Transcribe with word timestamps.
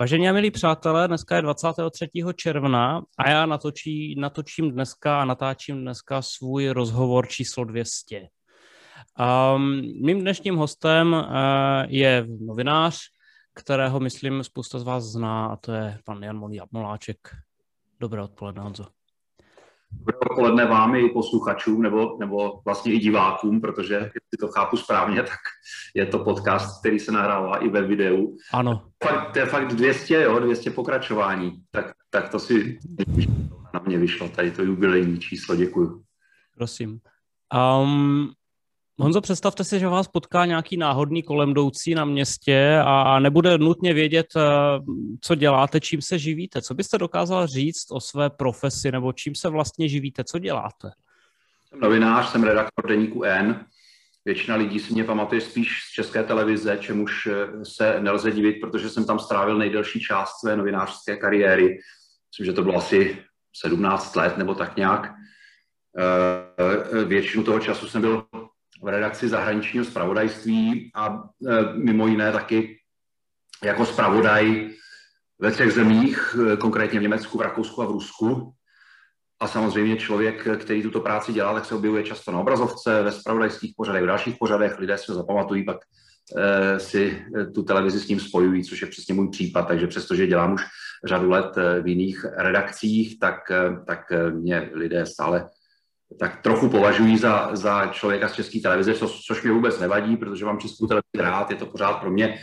Vážení 0.00 0.28
a 0.28 0.32
milí 0.32 0.50
přátelé, 0.50 1.08
dneska 1.08 1.36
je 1.36 1.42
23. 1.42 2.08
června 2.36 3.02
a 3.18 3.30
já 3.30 3.46
natočí, 3.46 4.14
natočím 4.18 4.72
dneska 4.72 5.22
a 5.22 5.24
natáčím 5.24 5.80
dneska 5.82 6.22
svůj 6.22 6.68
rozhovor 6.68 7.28
číslo 7.28 7.64
200. 7.64 8.28
Um, 9.56 9.82
mým 10.02 10.20
dnešním 10.20 10.56
hostem 10.56 11.12
uh, 11.12 11.24
je 11.86 12.26
novinář, 12.40 12.98
kterého, 13.54 14.00
myslím, 14.00 14.44
spousta 14.44 14.78
z 14.78 14.82
vás 14.82 15.04
zná, 15.04 15.46
a 15.46 15.56
to 15.56 15.72
je 15.72 15.98
pan 16.04 16.22
Jan 16.22 16.50
Moláček. 16.72 17.18
Dobré 18.00 18.22
odpoledne, 18.22 18.62
Honzo. 18.62 18.97
Dobré 19.92 20.18
odpoledne 20.30 20.66
vám 20.66 20.94
i 20.94 21.08
posluchačům, 21.08 21.82
nebo, 21.82 22.16
nebo 22.20 22.60
vlastně 22.64 22.92
i 22.92 22.98
divákům, 22.98 23.60
protože 23.60 23.94
jestli 23.94 24.38
to 24.40 24.48
chápu 24.48 24.76
správně, 24.76 25.22
tak 25.22 25.38
je 25.94 26.06
to 26.06 26.18
podcast, 26.18 26.80
který 26.80 26.98
se 26.98 27.12
nahrává 27.12 27.56
i 27.56 27.68
ve 27.68 27.82
videu. 27.82 28.36
Ano. 28.52 28.88
Fakt, 29.04 29.32
to 29.32 29.38
je 29.38 29.46
fakt 29.46 29.68
200, 29.68 30.14
jo, 30.14 30.38
200 30.38 30.70
pokračování. 30.70 31.52
Tak, 31.70 31.92
tak 32.10 32.28
to 32.28 32.38
si 32.38 32.78
na 33.74 33.80
mě 33.86 33.98
vyšlo, 33.98 34.28
tady 34.28 34.50
to 34.50 34.62
jubilejní 34.62 35.18
číslo, 35.18 35.56
děkuju. 35.56 36.02
Prosím. 36.54 37.00
Um, 37.82 38.32
Honzo, 39.00 39.20
představte 39.20 39.64
si, 39.64 39.78
že 39.78 39.88
vás 39.88 40.08
potká 40.08 40.46
nějaký 40.46 40.76
náhodný 40.76 41.22
kolem 41.22 41.50
jdoucí 41.50 41.94
na 41.94 42.04
městě 42.04 42.78
a 42.84 43.18
nebude 43.18 43.58
nutně 43.58 43.94
vědět, 43.94 44.26
eh, 44.36 44.40
co 45.20 45.34
děláte, 45.34 45.80
čím 45.80 46.02
se 46.02 46.18
živíte. 46.18 46.62
Co 46.62 46.74
byste 46.74 46.98
dokázal 46.98 47.46
říct 47.46 47.86
o 47.90 48.00
své 48.00 48.30
profesi 48.30 48.92
nebo 48.92 49.12
čím 49.12 49.34
se 49.34 49.48
vlastně 49.48 49.88
živíte, 49.88 50.24
co 50.24 50.38
děláte? 50.38 50.90
Jsem 51.68 51.80
novinář, 51.80 52.28
jsem 52.28 52.42
redaktor 52.44 52.88
deníku 52.88 53.24
N. 53.24 53.64
Většina 54.24 54.56
lidí 54.56 54.78
si 54.78 54.92
mě 54.92 55.04
pamatuje 55.04 55.40
spíš 55.40 55.82
z 55.90 55.92
české 55.92 56.24
televize, 56.24 56.78
čemuž 56.80 57.26
eh, 57.26 57.64
se 57.64 58.00
nelze 58.00 58.30
divit, 58.30 58.60
protože 58.60 58.90
jsem 58.90 59.04
tam 59.04 59.18
strávil 59.18 59.58
nejdelší 59.58 60.00
část 60.00 60.40
své 60.40 60.56
novinářské 60.56 61.16
kariéry. 61.16 61.78
Myslím, 62.32 62.46
že 62.46 62.52
to 62.52 62.62
bylo 62.62 62.76
asi 62.76 63.18
17 63.60 64.16
let 64.16 64.38
nebo 64.38 64.54
tak 64.54 64.76
nějak. 64.76 65.14
Eh, 65.98 67.04
většinu 67.04 67.44
toho 67.44 67.60
času 67.60 67.88
jsem 67.88 68.00
byl 68.00 68.24
v 68.82 68.88
redakci 68.88 69.28
zahraničního 69.28 69.84
zpravodajství 69.84 70.90
a 70.94 71.22
e, 71.48 71.72
mimo 71.74 72.06
jiné 72.06 72.32
taky 72.32 72.78
jako 73.64 73.86
zpravodaj 73.86 74.70
ve 75.38 75.50
třech 75.50 75.72
zemích, 75.72 76.36
e, 76.52 76.56
konkrétně 76.56 76.98
v 76.98 77.02
Německu, 77.02 77.38
v 77.38 77.40
Rakousku 77.40 77.82
a 77.82 77.86
v 77.86 77.90
Rusku. 77.90 78.52
A 79.40 79.48
samozřejmě 79.48 79.96
člověk, 79.96 80.48
který 80.58 80.82
tuto 80.82 81.00
práci 81.00 81.32
dělá, 81.32 81.54
tak 81.54 81.64
se 81.64 81.74
objevuje 81.74 82.02
často 82.02 82.32
na 82.32 82.40
obrazovce, 82.40 83.02
ve 83.02 83.12
spravodajských 83.12 83.74
pořadech, 83.76 84.02
v 84.02 84.06
dalších 84.06 84.36
pořadech. 84.38 84.78
Lidé 84.78 84.96
ho 85.08 85.14
zapamatují, 85.14 85.64
pak 85.64 85.76
e, 86.36 86.80
si 86.80 87.24
tu 87.54 87.62
televizi 87.62 88.00
s 88.00 88.08
ním 88.08 88.20
spojují, 88.20 88.64
což 88.64 88.82
je 88.82 88.88
přesně 88.88 89.14
můj 89.14 89.28
případ. 89.28 89.62
Takže 89.62 89.86
přestože 89.86 90.26
dělám 90.26 90.52
už 90.52 90.62
řadu 91.04 91.30
let 91.30 91.56
v 91.82 91.86
jiných 91.86 92.24
redakcích, 92.36 93.18
tak, 93.18 93.36
tak 93.86 94.00
mě 94.30 94.70
lidé 94.74 95.06
stále 95.06 95.48
tak 96.20 96.42
trochu 96.42 96.68
považují 96.68 97.18
za, 97.18 97.50
za 97.52 97.86
člověka 97.86 98.28
z 98.28 98.32
české 98.32 98.60
televize, 98.60 98.94
co, 98.94 99.08
což 99.26 99.42
mi 99.42 99.50
vůbec 99.50 99.80
nevadí, 99.80 100.16
protože 100.16 100.44
mám 100.44 100.58
českou 100.58 100.86
televizi 100.86 101.18
rád, 101.18 101.50
je 101.50 101.56
to 101.56 101.66
pořád 101.66 101.92
pro 101.92 102.10
mě, 102.10 102.38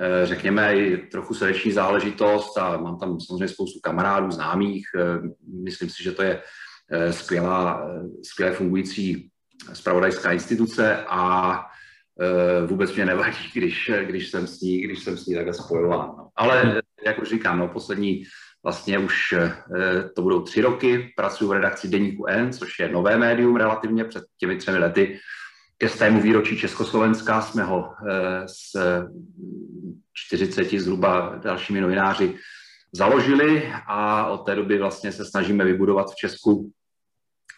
eh, 0.00 0.26
řekněme, 0.26 0.76
i 0.76 0.96
trochu 0.96 1.34
srdeční 1.34 1.72
záležitost 1.72 2.58
a 2.58 2.76
mám 2.76 2.98
tam 2.98 3.20
samozřejmě 3.20 3.48
spoustu 3.48 3.80
kamarádů, 3.82 4.30
známých. 4.30 4.86
Eh, 4.96 5.28
myslím 5.64 5.90
si, 5.90 6.02
že 6.02 6.12
to 6.12 6.22
je 6.22 6.42
eh, 6.92 7.12
skvělá, 7.12 7.90
skvěle 8.22 8.52
fungující 8.52 9.30
spravodajská 9.72 10.32
instituce 10.32 11.04
a 11.08 11.60
vůbec 12.66 12.94
mě 12.94 13.06
nevadí, 13.06 13.50
když, 13.54 13.90
když, 14.06 14.30
jsem 14.30 14.46
s 14.46 14.60
ní, 14.60 14.80
když 14.80 15.04
jsem 15.04 15.16
s 15.16 15.26
ní 15.26 15.34
takhle 15.34 15.54
spojován. 15.54 16.14
No. 16.18 16.28
Ale 16.36 16.82
jak 17.06 17.18
už 17.18 17.28
říkám, 17.28 17.58
no, 17.58 17.68
poslední 17.68 18.24
Vlastně 18.66 18.98
už 18.98 19.32
eh, 19.32 20.08
to 20.16 20.22
budou 20.22 20.42
tři 20.42 20.60
roky, 20.60 21.12
pracuji 21.16 21.48
v 21.48 21.52
redakci 21.52 21.88
Deníku 21.88 22.26
N, 22.26 22.52
což 22.52 22.78
je 22.78 22.88
nové 22.88 23.18
médium 23.18 23.56
relativně 23.56 24.04
před 24.04 24.24
těmi 24.38 24.56
třemi 24.56 24.78
lety. 24.78 25.18
Ke 25.78 25.88
stému 25.88 26.20
výročí 26.20 26.58
Československa 26.58 27.42
jsme 27.42 27.64
ho 27.64 27.92
eh, 28.08 28.42
s 28.46 28.76
40 30.12 30.70
zhruba 30.80 31.40
dalšími 31.42 31.80
novináři 31.80 32.34
založili 32.92 33.72
a 33.86 34.26
od 34.26 34.38
té 34.38 34.54
doby 34.54 34.78
vlastně 34.78 35.12
se 35.12 35.24
snažíme 35.24 35.64
vybudovat 35.64 36.10
v 36.10 36.16
Česku 36.16 36.72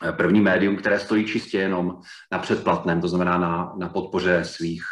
eh, 0.08 0.12
první 0.12 0.40
médium, 0.40 0.76
které 0.76 0.98
stojí 1.00 1.26
čistě 1.26 1.58
jenom 1.58 2.00
na 2.32 2.38
předplatném, 2.38 3.00
to 3.00 3.08
znamená 3.08 3.38
na, 3.38 3.72
na 3.78 3.88
podpoře 3.88 4.44
svých 4.44 4.82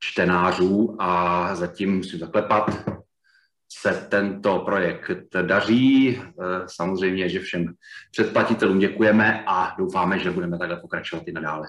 čtenářů 0.00 0.96
a 0.98 1.54
zatím 1.54 1.96
musím 1.96 2.18
zaklepat, 2.18 2.84
se 3.80 4.06
tento 4.10 4.58
projekt 4.58 5.10
daří. 5.42 6.18
Eh, 6.18 6.32
samozřejmě, 6.66 7.28
že 7.28 7.40
všem 7.40 7.74
předplatitelům 8.10 8.78
děkujeme 8.78 9.44
a 9.46 9.74
doufáme, 9.78 10.18
že 10.18 10.30
budeme 10.30 10.58
takhle 10.58 10.80
pokračovat 10.80 11.24
i 11.26 11.32
nadále. 11.32 11.68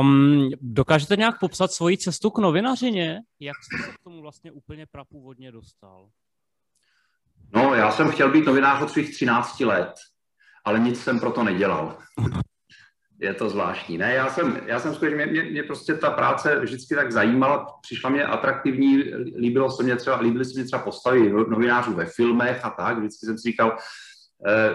Um, 0.00 0.50
dokážete 0.60 1.16
nějak 1.16 1.40
popsat 1.40 1.72
svoji 1.72 1.98
cestu 1.98 2.30
k 2.30 2.38
novinařině? 2.38 3.20
Jak 3.40 3.56
jste 3.56 3.90
se 3.90 3.96
k 3.96 4.04
tomu 4.04 4.22
vlastně 4.22 4.52
úplně 4.52 4.86
prapůvodně 4.90 5.52
dostal? 5.52 6.08
No, 7.54 7.74
já 7.74 7.90
jsem 7.90 8.10
chtěl 8.10 8.32
být 8.32 8.46
novinář 8.46 8.82
od 8.82 8.90
svých 8.90 9.14
13 9.14 9.60
let, 9.60 9.92
ale 10.64 10.78
nic 10.78 11.00
jsem 11.00 11.20
proto 11.20 11.42
nedělal 11.42 11.98
je 13.20 13.34
to 13.34 13.50
zvláštní. 13.50 13.98
Ne, 13.98 14.14
já 14.14 14.30
jsem, 14.30 14.60
já 14.66 14.80
jsem 14.80 14.94
skutečně, 14.94 15.26
mě, 15.26 15.42
mě, 15.42 15.62
prostě 15.62 15.94
ta 15.94 16.10
práce 16.10 16.60
vždycky 16.60 16.94
tak 16.94 17.12
zajímala, 17.12 17.66
přišla 17.82 18.10
mě 18.10 18.24
atraktivní, 18.24 18.96
líbilo 19.38 19.70
se 19.70 19.82
mě 19.82 19.96
třeba, 19.96 20.20
líbily 20.20 20.44
se 20.44 20.52
mě 20.54 20.64
třeba 20.64 20.82
postavy 20.82 21.32
novinářů 21.32 21.92
ve 21.92 22.06
filmech 22.06 22.64
a 22.64 22.70
tak, 22.70 22.98
vždycky 22.98 23.26
jsem 23.26 23.38
si 23.38 23.50
říkal, 23.50 23.76
eh, 24.46 24.70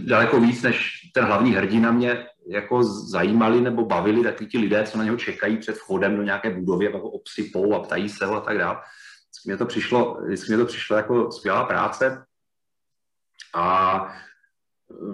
daleko 0.00 0.40
víc 0.40 0.62
než 0.62 1.00
ten 1.14 1.24
hlavní 1.24 1.52
hrdina 1.52 1.92
mě 1.92 2.26
jako 2.48 2.82
zajímali 2.84 3.60
nebo 3.60 3.84
bavili 3.84 4.22
taky 4.22 4.46
ti 4.46 4.58
lidé, 4.58 4.84
co 4.84 4.98
na 4.98 5.04
něho 5.04 5.16
čekají 5.16 5.56
před 5.56 5.76
vchodem 5.76 6.16
do 6.16 6.22
nějaké 6.22 6.50
budovy 6.50 6.92
ho 6.92 7.10
obsypou 7.10 7.74
a 7.74 7.80
ptají 7.80 8.08
se 8.08 8.26
ho 8.26 8.36
a 8.36 8.40
tak 8.40 8.58
dále. 8.58 8.76
Vždycky 8.76 9.48
mě 9.48 9.56
to 9.56 9.66
přišlo, 9.66 10.20
vždycky 10.24 10.52
mě 10.52 10.58
to 10.58 10.66
přišlo 10.66 10.96
jako 10.96 11.32
skvělá 11.32 11.64
práce 11.64 12.24
a 13.54 14.06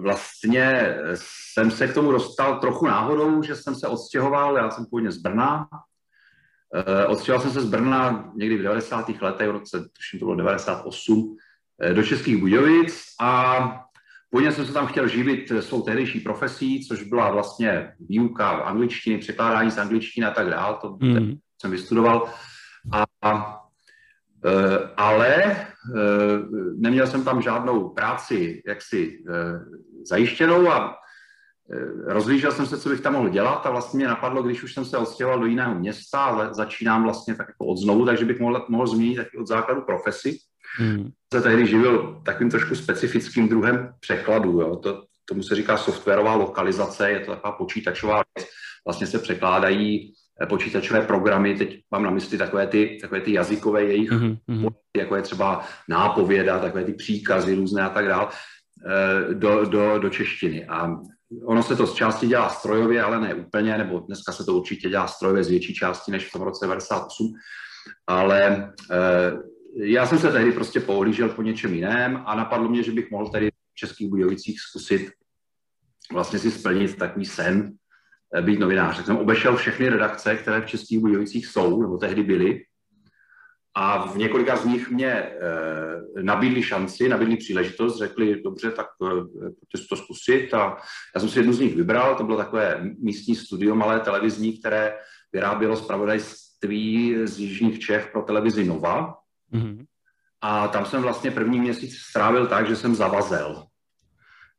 vlastně 0.01 0.97
jsem 1.13 1.71
se 1.71 1.87
k 1.87 1.93
tomu 1.93 2.11
dostal 2.11 2.59
trochu 2.59 2.85
náhodou, 2.85 3.43
že 3.43 3.55
jsem 3.55 3.75
se 3.75 3.87
odstěhoval, 3.87 4.57
já 4.57 4.71
jsem 4.71 4.85
původně 4.85 5.11
z 5.11 5.17
Brna, 5.17 5.67
eh, 6.75 7.05
odstěhoval 7.05 7.41
jsem 7.41 7.51
se 7.51 7.61
z 7.61 7.69
Brna 7.69 8.31
někdy 8.35 8.57
v 8.57 8.61
90. 8.61 9.21
letech, 9.21 9.47
v 9.47 9.51
roce, 9.51 9.89
tuším 9.93 10.19
to 10.19 10.25
bylo 10.25 10.35
98, 10.35 11.37
eh, 11.81 11.93
do 11.93 12.03
Českých 12.03 12.37
Budějovic 12.37 13.03
a 13.21 13.59
původně 14.29 14.51
jsem 14.51 14.65
se 14.65 14.73
tam 14.73 14.87
chtěl 14.87 15.07
živit 15.07 15.51
svou 15.59 15.81
tehdejší 15.81 16.19
profesí, 16.19 16.87
což 16.87 17.03
byla 17.03 17.31
vlastně 17.31 17.93
výuka 17.99 18.49
angličtiny, 18.49 19.17
překládání 19.17 19.71
z 19.71 19.77
angličtiny 19.77 20.27
a 20.27 20.31
tak 20.31 20.49
dále, 20.49 20.77
to 20.81 20.97
mm. 21.01 21.33
jsem 21.61 21.71
vystudoval. 21.71 22.29
A, 22.91 23.05
a 23.21 23.59
Eh, 23.59 23.68
ale 24.97 25.35
eh, 25.35 25.65
neměl 26.75 27.07
jsem 27.07 27.23
tam 27.23 27.41
žádnou 27.41 27.89
práci 27.89 28.61
jaksi 28.67 29.23
eh, 29.29 29.59
zajištěnou 30.05 30.71
a 30.71 30.95
rozlížel 32.05 32.51
jsem 32.51 32.65
se, 32.65 32.77
co 32.77 32.89
bych 32.89 33.01
tam 33.01 33.13
mohl 33.13 33.29
dělat 33.29 33.65
a 33.65 33.69
vlastně 33.69 33.97
mě 33.97 34.07
napadlo, 34.07 34.43
když 34.43 34.63
už 34.63 34.73
jsem 34.73 34.85
se 34.85 34.97
odstěhoval 34.97 35.39
do 35.39 35.45
jiného 35.45 35.75
města, 35.75 36.19
ale 36.19 36.53
začínám 36.53 37.03
vlastně 37.03 37.35
tak 37.35 37.47
jako 37.47 37.65
od 37.65 37.77
znovu, 37.77 38.05
takže 38.05 38.25
bych 38.25 38.39
mohl, 38.39 38.65
mohl 38.69 38.87
změnit 38.87 39.15
taky 39.15 39.37
od 39.37 39.47
základu 39.47 39.81
profesi. 39.81 40.37
Hmm. 40.77 41.09
Se 41.33 41.41
tehdy 41.41 41.67
živil 41.67 42.21
takovým 42.25 42.51
trošku 42.51 42.75
specifickým 42.75 43.49
druhem 43.49 43.93
překladu. 43.99 44.61
Jo. 44.61 44.75
To, 44.75 45.03
tomu 45.25 45.43
se 45.43 45.55
říká 45.55 45.77
softwarová 45.77 46.35
lokalizace, 46.35 47.11
je 47.11 47.19
to 47.19 47.31
taková 47.31 47.51
počítačová 47.51 48.23
věc. 48.35 48.47
Vlastně 48.85 49.07
se 49.07 49.19
překládají 49.19 50.13
Eh, 50.13 50.18
počítačové 50.45 51.01
programy, 51.01 51.55
teď 51.55 51.81
mám 51.91 52.03
na 52.03 52.09
mysli 52.09 52.37
takové 52.37 52.67
ty, 52.67 52.97
takové 53.01 53.21
ty 53.21 53.33
jazykové 53.33 53.83
jejich, 53.83 54.11
mm-hmm. 54.11 54.69
jako 54.97 55.15
je 55.15 55.21
třeba 55.21 55.65
nápověda, 55.89 56.59
takové 56.59 56.83
ty 56.83 56.93
příkazy 56.93 57.55
různé 57.55 57.81
a 57.81 57.89
tak 57.89 58.07
dále, 58.07 58.27
eh, 58.87 59.33
do, 59.33 59.65
do, 59.65 59.99
do 59.99 60.09
češtiny. 60.09 60.65
A 60.65 60.95
ono 61.45 61.63
se 61.63 61.75
to 61.75 61.87
z 61.87 61.93
části 61.93 62.27
dělá 62.27 62.49
strojově, 62.49 63.03
ale 63.03 63.19
ne 63.19 63.33
úplně, 63.33 63.77
nebo 63.77 63.99
dneska 63.99 64.31
se 64.31 64.43
to 64.43 64.53
určitě 64.53 64.89
dělá 64.89 65.07
strojově 65.07 65.43
z 65.43 65.49
větší 65.49 65.73
části 65.73 66.11
než 66.11 66.29
v 66.29 66.31
tom 66.31 66.41
roce 66.41 66.65
98, 66.65 67.33
ale 68.07 68.73
eh, 68.91 69.31
já 69.75 70.05
jsem 70.05 70.19
se 70.19 70.31
tehdy 70.31 70.51
prostě 70.51 70.79
pohlížel 70.79 71.29
po 71.29 71.41
něčem 71.41 71.73
jiném 71.73 72.23
a 72.25 72.35
napadlo 72.35 72.69
mě, 72.69 72.83
že 72.83 72.91
bych 72.91 73.11
mohl 73.11 73.29
tady 73.29 73.49
v 73.49 73.75
Českých 73.75 74.09
Budějovicích 74.09 74.59
zkusit 74.59 75.11
vlastně 76.13 76.39
si 76.39 76.51
splnit 76.51 76.97
takový 76.97 77.25
sen, 77.25 77.71
Eh, 77.71 77.88
být 78.41 78.59
novinář. 78.59 78.97
Tak 78.97 79.05
jsem 79.05 79.17
obešel 79.17 79.55
všechny 79.55 79.89
redakce, 79.89 80.35
které 80.35 80.61
v 80.61 80.65
Českých 80.65 80.99
Budějovicích 80.99 81.47
jsou, 81.47 81.81
nebo 81.81 81.97
tehdy 81.97 82.23
byly. 82.23 82.61
A 83.75 84.07
v 84.07 84.17
několika 84.17 84.55
z 84.55 84.65
nich 84.65 84.89
mě 84.89 85.11
e, 85.11 85.33
nabídli 86.21 86.63
šanci, 86.63 87.09
nabídli 87.09 87.37
příležitost, 87.37 87.97
řekli, 87.97 88.41
dobře, 88.41 88.71
tak 88.71 88.85
e, 88.85 89.09
pojďte 89.35 89.87
to 89.89 89.95
zkusit. 89.95 90.53
A 90.53 90.77
já 91.15 91.21
jsem 91.21 91.29
si 91.29 91.39
jednu 91.39 91.53
z 91.53 91.59
nich 91.59 91.75
vybral, 91.75 92.15
to 92.15 92.23
bylo 92.23 92.37
takové 92.37 92.81
místní 92.99 93.35
studio, 93.35 93.75
malé 93.75 93.99
televizní, 93.99 94.59
které 94.59 94.95
vyrábělo 95.33 95.75
zpravodajství 95.75 97.15
z 97.23 97.39
Jižních 97.39 97.79
Čech 97.79 98.09
pro 98.11 98.21
televizi 98.21 98.63
Nova. 98.63 99.15
Mm-hmm. 99.53 99.85
A 100.41 100.67
tam 100.67 100.85
jsem 100.85 101.01
vlastně 101.01 101.31
první 101.31 101.59
měsíc 101.59 101.97
strávil 101.97 102.47
tak, 102.47 102.67
že 102.67 102.75
jsem 102.75 102.95
zavazel. 102.95 103.68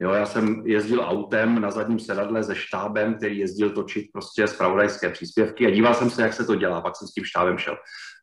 Jo, 0.03 0.11
já 0.11 0.27
jsem 0.27 0.63
jezdil 0.67 1.05
autem 1.07 1.61
na 1.61 1.71
zadním 1.71 1.99
sedadle 1.99 2.45
se 2.45 2.55
štábem, 2.55 3.15
který 3.15 3.39
jezdil 3.39 3.71
točit 3.71 4.07
prostě 4.13 4.47
zpravodajské 4.47 5.11
příspěvky 5.11 5.67
a 5.67 5.71
díval 5.71 5.95
jsem 5.95 6.11
se, 6.11 6.23
jak 6.23 6.33
se 6.33 6.45
to 6.45 6.55
dělá. 6.55 6.81
Pak 6.81 6.97
jsem 6.97 7.09
s 7.09 7.13
tím 7.13 7.25
štábem 7.25 7.59
šel 7.59 7.77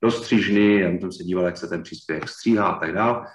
do 0.04 0.12
střížny, 0.12 0.80
já 0.80 0.90
jsem 0.90 1.12
se 1.12 1.24
díval, 1.24 1.46
jak 1.46 1.58
se 1.58 1.68
ten 1.68 1.84
příspěvek 1.84 2.30
stříhá 2.30 2.68
a 2.68 2.80
tak 2.80 2.94
dále. 2.94 3.26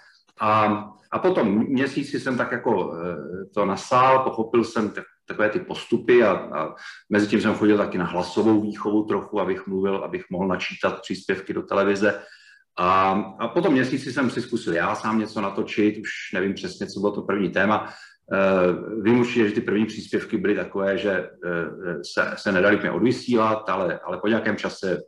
A, 0.41 0.85
a 1.13 1.19
potom 1.19 1.59
měsíci 1.59 2.21
jsem 2.21 2.37
tak 2.37 2.53
jako 2.53 2.95
eh, 2.95 3.45
to 3.55 3.65
nasál, 3.65 4.19
pochopil 4.19 4.65
jsem 4.65 4.93
takové 5.27 5.49
ty 5.49 5.61
postupy 5.61 6.25
a, 6.25 6.33
a 6.33 6.75
mezi 7.11 7.27
tím 7.27 7.41
jsem 7.41 7.55
chodil 7.55 7.79
taky 7.79 7.99
na 7.99 8.05
hlasovou 8.05 8.61
výchovu 8.61 9.05
trochu, 9.05 9.41
abych 9.41 9.67
mluvil, 9.67 9.97
abych 9.97 10.25
mohl 10.31 10.49
načítat 10.49 11.01
příspěvky 11.01 11.53
do 11.55 11.63
televize. 11.63 12.23
A, 12.79 13.11
a 13.39 13.49
potom 13.49 13.73
měsíci 13.73 14.13
jsem 14.13 14.31
si 14.31 14.43
zkusil 14.43 14.75
já 14.75 14.95
sám 14.95 15.19
něco 15.19 15.41
natočit, 15.41 15.99
už 15.99 16.11
nevím 16.35 16.55
přesně, 16.55 16.87
co 16.87 17.01
bylo 17.01 17.13
to 17.13 17.23
první 17.23 17.51
téma. 17.51 17.93
Uh, 18.27 19.03
vím 19.03 19.21
určitě, 19.21 19.49
že 19.49 19.55
ty 19.55 19.61
první 19.61 19.87
příspěvky 19.87 20.39
byly 20.39 20.55
takové, 20.55 20.99
že 20.99 21.31
uh, 21.31 22.01
se, 22.15 22.35
se 22.37 22.53
nedali 22.53 22.77
mě 22.77 22.91
odvysílat, 22.91 23.69
ale, 23.69 24.01
ale 24.05 24.19
po 24.19 24.29
nějakém 24.29 24.57
čase 24.57 25.03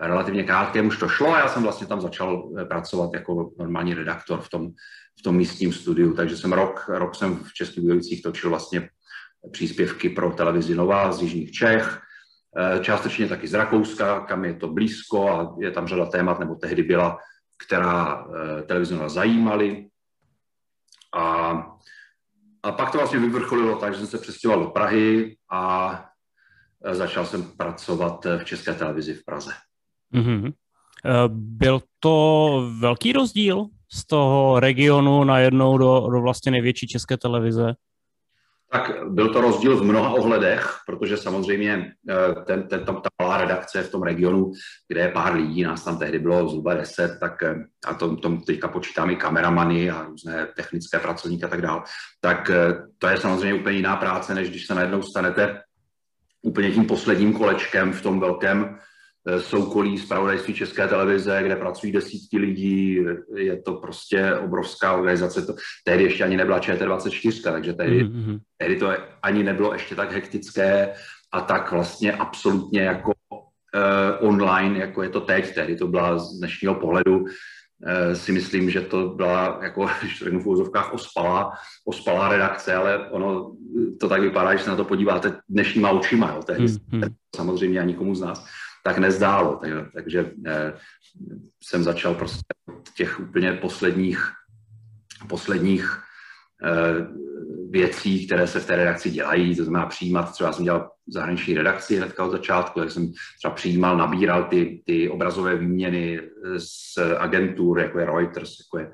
relativně 0.00 0.44
krátkém 0.44 0.86
už 0.86 0.98
to 0.98 1.08
šlo 1.08 1.34
a 1.34 1.38
já 1.38 1.48
jsem 1.48 1.62
vlastně 1.62 1.86
tam 1.86 2.00
začal 2.00 2.50
pracovat 2.68 3.10
jako 3.14 3.52
normální 3.58 3.94
redaktor 3.94 4.40
v 4.40 4.48
tom, 4.48 4.70
v 5.18 5.22
tom 5.22 5.36
místním 5.36 5.72
studiu, 5.72 6.14
takže 6.14 6.36
jsem 6.36 6.52
rok, 6.52 6.84
rok 6.88 7.14
jsem 7.14 7.36
v 7.36 7.52
Českých 7.54 7.84
Bujovicích 7.84 8.22
točil 8.22 8.50
vlastně 8.50 8.88
příspěvky 9.52 10.08
pro 10.08 10.30
televizi 10.30 10.74
Nová 10.74 11.12
z 11.12 11.22
Jižních 11.22 11.52
Čech, 11.52 12.00
eh, 12.58 12.80
částečně 12.84 13.28
taky 13.28 13.48
z 13.48 13.54
Rakouska, 13.54 14.20
kam 14.20 14.44
je 14.44 14.54
to 14.54 14.68
blízko 14.68 15.30
a 15.30 15.56
je 15.60 15.70
tam 15.70 15.86
řada 15.86 16.06
témat, 16.06 16.40
nebo 16.40 16.54
tehdy 16.54 16.82
byla, 16.82 17.18
která 17.66 18.26
eh, 18.26 18.62
televizi 18.62 18.94
Nová 18.94 19.08
zajímaly. 19.08 19.88
A, 21.16 21.76
a 22.66 22.72
pak 22.72 22.92
to 22.92 22.98
vlastně 22.98 23.18
vyvrcholilo 23.18 23.76
tak, 23.76 23.92
že 23.92 23.98
jsem 23.98 24.06
se 24.06 24.18
přestěhoval 24.18 24.64
do 24.64 24.70
Prahy 24.70 25.36
a 25.50 26.04
eh, 26.84 26.94
začal 26.94 27.26
jsem 27.26 27.42
pracovat 27.42 28.24
v 28.24 28.44
České 28.44 28.74
televizi 28.74 29.14
v 29.14 29.24
Praze. 29.24 29.50
Mm-hmm. 30.14 30.52
Byl 31.28 31.80
to 32.00 32.70
velký 32.80 33.12
rozdíl 33.12 33.66
z 33.92 34.06
toho 34.06 34.60
regionu 34.60 35.24
najednou 35.24 35.78
do, 35.78 36.08
do 36.10 36.20
vlastně 36.20 36.52
největší 36.52 36.86
české 36.86 37.16
televize? 37.16 37.74
Tak 38.72 38.90
byl 39.08 39.32
to 39.32 39.40
rozdíl 39.40 39.76
v 39.76 39.84
mnoha 39.84 40.10
ohledech, 40.10 40.78
protože 40.86 41.16
samozřejmě 41.16 41.92
eh, 42.10 42.44
ten, 42.44 42.62
ten, 42.62 42.84
tam, 42.84 43.00
ta 43.00 43.08
malá 43.22 43.38
redakce 43.38 43.82
v 43.82 43.90
tom 43.90 44.02
regionu, 44.02 44.52
kde 44.88 45.00
je 45.00 45.08
pár 45.08 45.34
lidí, 45.34 45.62
nás 45.62 45.84
tam 45.84 45.98
tehdy 45.98 46.18
bylo 46.18 46.48
zhruba 46.48 46.74
deset, 46.74 47.18
tak 47.20 47.42
eh, 47.42 47.54
a 47.86 47.94
tom, 47.94 48.16
tom 48.16 48.40
teďka 48.40 48.68
počítám 48.68 49.10
i 49.10 49.16
kameramany 49.16 49.90
a 49.90 50.02
různé 50.02 50.48
technické 50.56 50.98
pracovníky 50.98 51.44
a 51.44 51.48
tak 51.48 51.62
dále, 51.62 51.82
tak 52.20 52.50
eh, 52.50 52.74
to 52.98 53.06
je 53.06 53.16
samozřejmě 53.16 53.54
úplně 53.54 53.76
jiná 53.76 53.96
práce, 53.96 54.34
než 54.34 54.50
když 54.50 54.66
se 54.66 54.74
najednou 54.74 55.02
stanete 55.02 55.62
úplně 56.42 56.70
tím 56.70 56.86
posledním 56.86 57.32
kolečkem 57.32 57.92
v 57.92 58.02
tom 58.02 58.20
velkém 58.20 58.78
soukolí 59.38 59.98
zpravodajství 59.98 60.54
České 60.54 60.88
televize, 60.88 61.42
kde 61.42 61.56
pracují 61.56 61.92
desítky 61.92 62.38
lidí, 62.38 62.98
je 63.36 63.62
to 63.62 63.72
prostě 63.72 64.34
obrovská 64.34 64.92
organizace. 64.92 65.46
To, 65.46 65.54
tehdy 65.84 66.04
ještě 66.04 66.24
ani 66.24 66.36
nebyla 66.36 66.58
ČT24, 66.58 67.42
takže 67.42 67.72
tehdy, 67.72 68.04
mm-hmm. 68.04 68.38
tehdy 68.56 68.76
to 68.76 68.92
ani 69.22 69.42
nebylo 69.42 69.72
ještě 69.72 69.94
tak 69.94 70.12
hektické 70.12 70.92
a 71.32 71.40
tak 71.40 71.72
vlastně 71.72 72.12
absolutně 72.12 72.80
jako 72.80 73.12
uh, 73.34 74.28
online, 74.28 74.78
jako 74.78 75.02
je 75.02 75.08
to 75.08 75.20
teď. 75.20 75.54
Tehdy 75.54 75.76
to 75.76 75.86
byla 75.86 76.18
z 76.18 76.38
dnešního 76.38 76.74
pohledu 76.74 77.18
uh, 77.18 77.26
si 78.12 78.32
myslím, 78.32 78.70
že 78.70 78.80
to 78.80 79.08
byla, 79.08 79.58
jako, 79.62 79.86
když 80.00 80.18
to 80.18 80.24
v 80.24 80.46
úzovkách, 80.46 80.94
ospalá, 80.94 81.52
ospalá 81.84 82.28
redakce, 82.28 82.74
ale 82.74 83.10
ono 83.10 83.56
to 84.00 84.08
tak 84.08 84.20
vypadá, 84.20 84.50
když 84.50 84.62
se 84.62 84.70
na 84.70 84.76
to 84.76 84.84
podíváte 84.84 85.38
dnešníma 85.48 85.90
očima, 85.90 86.32
jo, 86.34 86.42
tehdy 86.42 86.64
mm-hmm. 86.64 87.14
samozřejmě 87.36 87.80
ani 87.80 87.92
nikomu 87.92 88.14
z 88.14 88.20
nás 88.20 88.46
tak 88.86 88.98
nezdálo. 88.98 89.56
Tak, 89.56 89.70
takže 89.94 90.30
eh, 90.46 90.72
jsem 91.62 91.82
začal 91.84 92.14
prostě 92.14 92.54
od 92.68 92.90
těch 92.90 93.20
úplně 93.20 93.52
posledních, 93.52 94.32
posledních 95.28 96.02
eh, 96.64 97.06
věcí, 97.70 98.26
které 98.26 98.46
se 98.46 98.60
v 98.60 98.66
té 98.66 98.76
redakci 98.76 99.10
dělají, 99.10 99.56
to 99.56 99.64
znamená 99.64 99.86
přijímat, 99.86 100.32
třeba 100.32 100.52
jsem 100.52 100.64
dělal 100.64 100.90
zahraniční 101.08 101.54
redakci 101.54 101.96
hnedka 101.96 102.24
od 102.24 102.30
začátku, 102.30 102.80
tak 102.80 102.90
jsem 102.90 103.12
třeba 103.38 103.54
přijímal, 103.54 103.96
nabíral 103.96 104.44
ty, 104.44 104.82
ty 104.86 105.08
obrazové 105.08 105.56
výměny 105.56 106.20
z 106.58 106.98
agentur, 107.18 107.78
jako 107.78 107.98
je 107.98 108.06
Reuters, 108.06 108.50
jako 108.60 108.78
je 108.78 108.92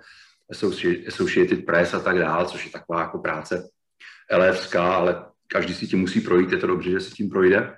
Associated 1.08 1.64
Press 1.66 1.94
a 1.94 2.00
tak 2.00 2.18
dále, 2.18 2.46
což 2.46 2.64
je 2.64 2.70
taková 2.70 3.00
jako 3.00 3.18
práce 3.18 3.68
elevská, 4.30 4.94
ale 4.94 5.24
každý 5.46 5.74
si 5.74 5.86
tím 5.86 6.00
musí 6.00 6.20
projít, 6.20 6.52
je 6.52 6.58
to 6.58 6.66
dobře, 6.66 6.90
že 6.90 7.00
si 7.00 7.10
tím 7.10 7.30
projde. 7.30 7.76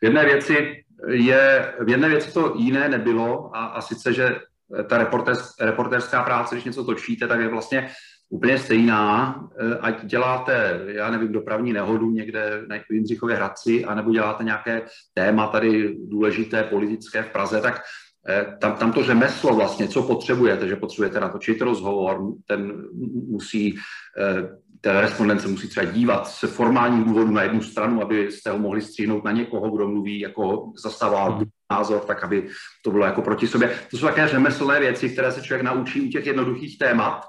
V 0.00 0.04
jedné 0.04 0.24
věci 0.24 0.84
je, 1.08 1.74
v 1.80 1.88
jedné 1.88 2.08
věci 2.08 2.32
to 2.32 2.54
jiné 2.56 2.88
nebylo 2.88 3.56
a, 3.56 3.64
a 3.64 3.80
sice, 3.80 4.12
že 4.12 4.40
ta 4.86 4.98
reportérs, 4.98 5.54
reportérská 5.60 6.22
práce, 6.22 6.54
když 6.54 6.64
něco 6.64 6.84
točíte, 6.84 7.28
tak 7.28 7.40
je 7.40 7.48
vlastně 7.48 7.90
úplně 8.32 8.58
stejná, 8.58 9.40
eh, 9.58 9.78
ať 9.80 10.04
děláte, 10.04 10.80
já 10.86 11.10
nevím, 11.10 11.32
dopravní 11.32 11.72
nehodu 11.72 12.10
někde 12.10 12.62
na 12.68 12.76
Jindřichově 12.90 13.36
Hradci, 13.36 13.84
anebo 13.84 14.10
děláte 14.10 14.44
nějaké 14.44 14.82
téma 15.14 15.46
tady 15.46 15.96
důležité 16.08 16.62
politické 16.62 17.22
v 17.22 17.28
Praze, 17.32 17.60
tak 17.60 17.82
eh, 18.28 18.56
tam, 18.60 18.72
tam 18.76 18.92
to 18.92 19.04
řemeslo 19.04 19.54
vlastně, 19.54 19.88
co 19.88 20.02
potřebujete, 20.02 20.68
že 20.68 20.76
potřebujete 20.76 21.20
natočit 21.20 21.60
rozhovor, 21.60 22.20
ten 22.46 22.84
musí 23.28 23.76
ten 24.84 24.96
respondent 24.96 25.40
se 25.40 25.48
musí 25.48 25.68
třeba 25.68 25.86
dívat 25.86 26.28
se 26.28 26.46
formálním 26.46 27.04
důvodu 27.04 27.30
na 27.30 27.42
jednu 27.42 27.62
stranu, 27.62 28.02
abyste 28.02 28.50
ho 28.50 28.58
mohli 28.58 28.82
stříhnout 28.82 29.24
na 29.24 29.32
někoho, 29.32 29.70
kdo 29.70 29.88
mluví, 29.88 30.20
jako 30.20 30.72
zastává 30.82 31.28
hmm. 31.28 31.44
názor, 31.70 32.00
tak 32.00 32.24
aby 32.24 32.48
to 32.84 32.90
bylo 32.90 33.04
jako 33.04 33.22
proti 33.22 33.46
sobě. 33.46 33.78
To 33.90 33.96
jsou 33.96 34.06
také 34.06 34.28
řemeslné 34.28 34.80
věci, 34.80 35.10
které 35.10 35.32
se 35.32 35.42
člověk 35.42 35.62
naučí 35.62 36.00
u 36.00 36.08
těch 36.08 36.26
jednoduchých 36.26 36.78
témat. 36.78 37.22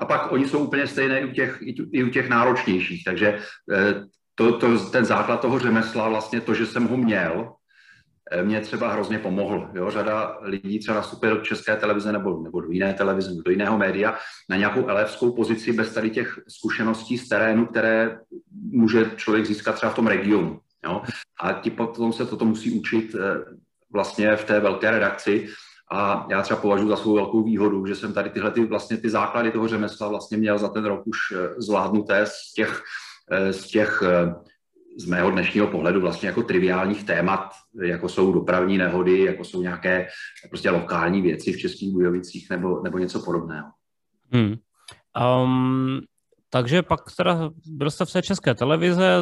A 0.00 0.04
pak 0.04 0.32
oni 0.32 0.48
jsou 0.48 0.58
úplně 0.58 0.86
stejné 0.86 1.20
i 1.20 1.24
u 1.24 1.32
těch, 1.32 1.58
i 1.92 2.04
u 2.04 2.08
těch 2.08 2.28
náročnějších. 2.28 3.04
Takže 3.04 3.38
eh, 3.72 3.94
to, 4.34 4.58
to, 4.58 4.78
ten 4.78 5.04
základ 5.04 5.40
toho 5.40 5.58
řemesla, 5.58 6.08
vlastně 6.08 6.40
to, 6.40 6.54
že 6.54 6.66
jsem 6.66 6.88
ho 6.88 6.96
měl, 6.96 7.52
mě 8.42 8.60
třeba 8.60 8.92
hrozně 8.92 9.18
pomohl. 9.18 9.70
Jo? 9.74 9.90
Řada 9.90 10.38
lidí 10.42 10.78
třeba 10.78 10.96
nastupuje 10.96 11.30
do 11.30 11.40
české 11.40 11.76
televize 11.76 12.12
nebo, 12.12 12.42
nebo 12.42 12.60
do 12.60 12.70
jiné 12.70 12.94
televize, 12.94 13.42
do 13.44 13.50
jiného 13.50 13.78
média 13.78 14.18
na 14.48 14.56
nějakou 14.56 14.88
elevskou 14.88 15.32
pozici 15.32 15.72
bez 15.72 15.94
tady 15.94 16.10
těch 16.10 16.38
zkušeností 16.48 17.18
z 17.18 17.28
terénu, 17.28 17.66
které 17.66 18.18
může 18.72 19.10
člověk 19.16 19.46
získat 19.46 19.74
třeba 19.74 19.92
v 19.92 19.94
tom 19.94 20.06
regionu. 20.06 20.60
Jo? 20.84 21.02
A 21.40 21.52
ti 21.52 21.70
potom 21.70 22.12
se 22.12 22.26
toto 22.26 22.44
musí 22.44 22.78
učit 22.78 23.14
eh, 23.14 23.44
vlastně 23.92 24.36
v 24.36 24.44
té 24.44 24.60
velké 24.60 24.90
redakci. 24.90 25.48
A 25.92 26.26
já 26.30 26.42
třeba 26.42 26.60
považuji 26.60 26.88
za 26.88 26.96
svou 26.96 27.14
velkou 27.14 27.42
výhodu, 27.42 27.86
že 27.86 27.94
jsem 27.94 28.12
tady 28.12 28.30
tyhle 28.30 28.50
ty, 28.50 28.64
vlastně 28.64 28.96
ty 28.96 29.10
základy 29.10 29.50
toho 29.50 29.68
řemesla 29.68 30.08
vlastně 30.08 30.38
měl 30.38 30.58
za 30.58 30.68
ten 30.68 30.84
rok 30.84 31.02
už 31.06 31.18
eh, 31.32 31.54
zvládnuté 31.58 32.26
z 32.26 32.52
těch, 32.52 32.82
z 33.50 33.66
těch 33.66 34.02
z 34.98 35.06
mého 35.06 35.30
dnešního 35.30 35.66
pohledu 35.66 36.00
vlastně 36.00 36.28
jako 36.28 36.42
triviálních 36.42 37.04
témat, 37.04 37.50
jako 37.82 38.08
jsou 38.08 38.32
dopravní 38.32 38.78
nehody, 38.78 39.24
jako 39.24 39.44
jsou 39.44 39.62
nějaké 39.62 40.08
prostě 40.48 40.70
lokální 40.70 41.22
věci 41.22 41.52
v 41.52 41.58
Českých 41.58 41.92
Bujovicích 41.92 42.50
nebo, 42.50 42.82
nebo 42.82 42.98
něco 42.98 43.22
podobného. 43.24 43.68
Hmm. 44.32 44.54
Um, 45.42 46.00
takže 46.50 46.82
pak 46.82 47.00
teda 47.16 47.50
byl 47.66 47.90
jste 47.90 48.04
v 48.04 48.12
té 48.12 48.22
české 48.22 48.54
televize, 48.54 49.16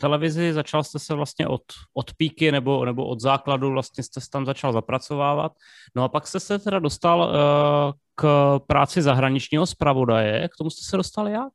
televizi, 0.00 0.52
začal 0.52 0.84
jste 0.84 0.98
se 0.98 1.14
vlastně 1.14 1.48
od, 1.48 1.62
od 1.94 2.14
píky 2.14 2.52
nebo, 2.52 2.84
nebo 2.84 3.06
od 3.06 3.20
základu, 3.20 3.70
vlastně 3.70 4.04
jste 4.04 4.20
se 4.20 4.30
tam 4.30 4.46
začal 4.46 4.72
zapracovávat. 4.72 5.52
No 5.96 6.04
a 6.04 6.08
pak 6.08 6.26
jste 6.26 6.40
se 6.40 6.58
teda 6.58 6.78
dostal 6.78 7.20
uh, 7.20 7.92
k 8.14 8.58
práci 8.66 9.02
zahraničního 9.02 9.66
zpravodaje, 9.66 10.48
k 10.48 10.56
tomu 10.58 10.70
jste 10.70 10.90
se 10.90 10.96
dostal 10.96 11.28
jak? 11.28 11.52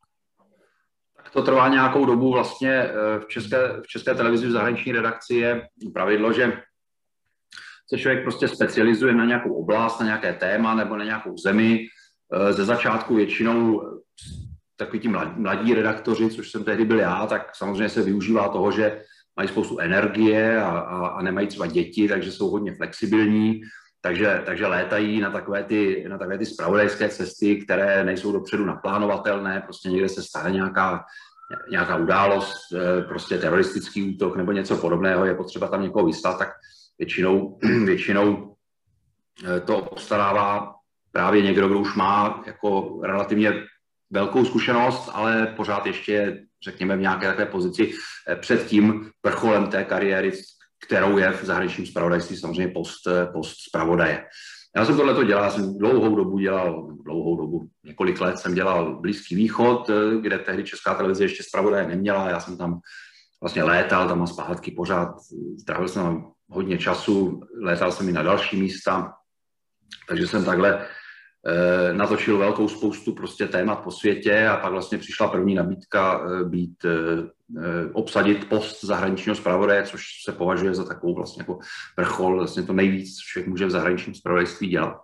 To 1.34 1.44
trvá 1.44 1.68
nějakou 1.68 2.06
dobu. 2.06 2.32
Vlastně 2.32 2.72
eh, 2.72 3.20
v 3.20 3.28
české, 3.28 3.58
v 3.84 3.88
české 3.88 4.16
televizi 4.16 4.48
v 4.48 4.52
zahraniční 4.52 4.92
redakci 4.92 5.36
je 5.36 5.68
pravidlo, 5.94 6.34
že 6.34 6.62
se 7.90 7.98
člověk 7.98 8.24
prostě 8.24 8.48
specializuje 8.48 9.14
na 9.14 9.26
nějakou 9.26 9.54
oblast, 9.54 10.00
na 10.00 10.06
nějaké 10.06 10.34
téma 10.34 10.76
nebo 10.76 10.98
na 10.98 11.04
nějakou 11.04 11.38
zemi. 11.38 11.88
Eh, 12.34 12.54
ze 12.54 12.66
začátku 12.66 13.16
většinou 13.16 13.82
takový 14.78 15.00
ti 15.00 15.08
mladí 15.36 15.74
redaktoři, 15.74 16.30
což 16.30 16.52
jsem 16.52 16.64
tehdy 16.64 16.86
byl 16.86 17.00
já, 17.00 17.26
tak 17.26 17.56
samozřejmě 17.56 17.90
se 17.90 18.02
využívá 18.02 18.50
toho, 18.50 18.72
že 18.72 19.02
mají 19.38 19.50
spoustu 19.50 19.80
energie 19.80 20.62
a, 20.62 20.70
a, 20.70 21.08
a 21.08 21.22
nemají 21.22 21.48
třeba 21.48 21.68
děti, 21.68 22.08
takže 22.08 22.32
jsou 22.32 22.50
hodně 22.50 22.76
flexibilní 22.76 23.62
takže, 24.02 24.42
takže 24.46 24.68
létají 24.68 25.22
na 25.22 25.32
takové, 25.32 25.64
ty, 25.64 26.06
na 26.10 26.18
takové 26.18 26.38
ty 26.38 26.46
spravodajské 26.46 27.10
cesty, 27.10 27.56
které 27.56 28.04
nejsou 28.04 28.32
dopředu 28.32 28.66
naplánovatelné, 28.66 29.62
prostě 29.62 29.90
někde 29.90 30.10
se 30.10 30.24
stane 30.24 30.52
nějaká, 30.52 31.04
nějaká 31.72 31.96
událost, 31.96 32.58
eh, 32.76 33.02
prostě 33.02 33.38
teroristický 33.38 34.16
útok 34.16 34.36
nebo 34.36 34.52
něco 34.52 34.78
podobného, 34.78 35.26
je 35.26 35.36
potřeba 35.36 35.68
tam 35.68 35.82
někoho 35.82 36.06
vyslat, 36.06 36.38
tak 36.38 36.50
většinou, 37.00 37.60
většinou 37.86 38.56
to 39.66 39.78
obstarává 39.78 40.76
právě 41.12 41.42
někdo, 41.42 41.68
kdo 41.68 41.80
už 41.80 41.96
má 41.96 42.44
jako 42.48 43.00
relativně 43.04 43.54
velkou 44.10 44.46
zkušenost, 44.46 45.10
ale 45.14 45.54
pořád 45.58 45.86
ještě, 45.86 46.44
řekněme, 46.64 46.98
v 46.98 47.02
nějaké 47.02 47.28
takové 47.28 47.46
pozici 47.46 47.92
před 48.40 48.66
tím 48.66 49.10
vrcholem 49.24 49.68
té 49.68 49.84
kariéry, 49.84 50.32
kterou 50.88 51.18
je 51.18 51.32
v 51.32 51.46
zahraničním 51.46 51.88
spravodajství 51.88 52.38
samozřejmě 52.38 52.74
post, 52.74 53.08
post 53.34 53.58
spravodaje. 53.70 54.26
Já 54.76 54.86
jsem 54.86 54.98
tohle 54.98 55.26
dělal, 55.26 55.44
já 55.44 55.50
jsem 55.50 55.78
dlouhou 55.78 56.16
dobu 56.16 56.40
dělal, 56.40 56.88
dlouhou 57.04 57.38
dobu, 57.38 57.68
několik 57.84 58.22
let 58.22 58.40
jsem 58.40 58.54
dělal 58.54 59.00
Blízký 59.00 59.36
východ, 59.36 59.90
kde 60.22 60.40
tehdy 60.40 60.64
Česká 60.64 60.94
televize 60.94 61.24
ještě 61.24 61.44
zpravodaje 61.44 61.88
neměla, 61.88 62.30
já 62.30 62.40
jsem 62.40 62.58
tam 62.58 62.80
vlastně 63.42 63.64
létal 63.64 64.08
tam 64.08 64.22
a 64.22 64.28
zpátky 64.28 64.72
pořád, 64.72 65.16
strávil 65.62 65.88
jsem 65.88 66.04
tam 66.04 66.32
hodně 66.50 66.78
času, 66.78 67.42
létal 67.62 67.92
jsem 67.92 68.10
i 68.10 68.12
na 68.12 68.24
další 68.24 68.62
místa, 68.62 69.14
takže 70.08 70.28
jsem 70.28 70.46
takhle 70.46 70.86
natočil 71.92 72.38
velkou 72.38 72.68
spoustu 72.68 73.14
prostě 73.14 73.48
témat 73.48 73.76
po 73.76 73.92
světě 73.92 74.48
a 74.48 74.58
pak 74.58 74.72
vlastně 74.72 74.98
přišla 74.98 75.28
první 75.28 75.56
nabídka 75.56 76.22
e, 76.22 76.44
být, 76.44 76.86
e, 76.86 76.96
obsadit 77.94 78.50
post 78.50 78.84
zahraničního 78.84 79.36
zpravodaje, 79.36 79.84
což 79.84 80.04
se 80.26 80.32
považuje 80.32 80.76
za 80.76 80.84
takovou 80.84 81.16
vlastně 81.16 81.42
jako 81.42 81.60
vrchol, 81.98 82.38
vlastně 82.38 82.64
to 82.64 82.74
nejvíc, 82.74 83.16
co 83.16 83.22
člověk 83.32 83.48
může 83.48 83.66
v 83.66 83.72
zahraničním 83.72 84.16
zpravodajství 84.16 84.68
dělat. 84.68 84.98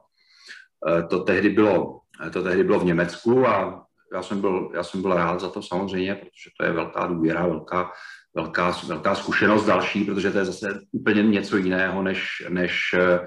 To 1.10 1.20
tehdy 1.20 1.50
bylo, 1.50 2.00
to 2.34 2.44
tehdy 2.44 2.64
bylo 2.64 2.80
v 2.80 2.86
Německu 2.86 3.48
a 3.48 3.86
já 4.14 4.24
jsem, 4.24 4.42
byl, 4.42 4.72
já 4.74 4.84
jsem 4.84 5.02
byl 5.02 5.14
rád 5.14 5.40
za 5.40 5.50
to 5.50 5.62
samozřejmě, 5.62 6.16
protože 6.16 6.50
to 6.60 6.66
je 6.66 6.72
velká 6.72 7.08
důvěra, 7.08 7.48
velká, 7.48 7.92
velká, 8.36 8.76
velká 8.88 9.16
zkušenost 9.16 9.66
další, 9.66 10.04
protože 10.04 10.32
to 10.32 10.38
je 10.38 10.46
zase 10.46 10.80
úplně 10.92 11.24
něco 11.24 11.58
jiného, 11.58 12.04
než, 12.04 12.44
než, 12.50 12.80
eh, 12.94 13.20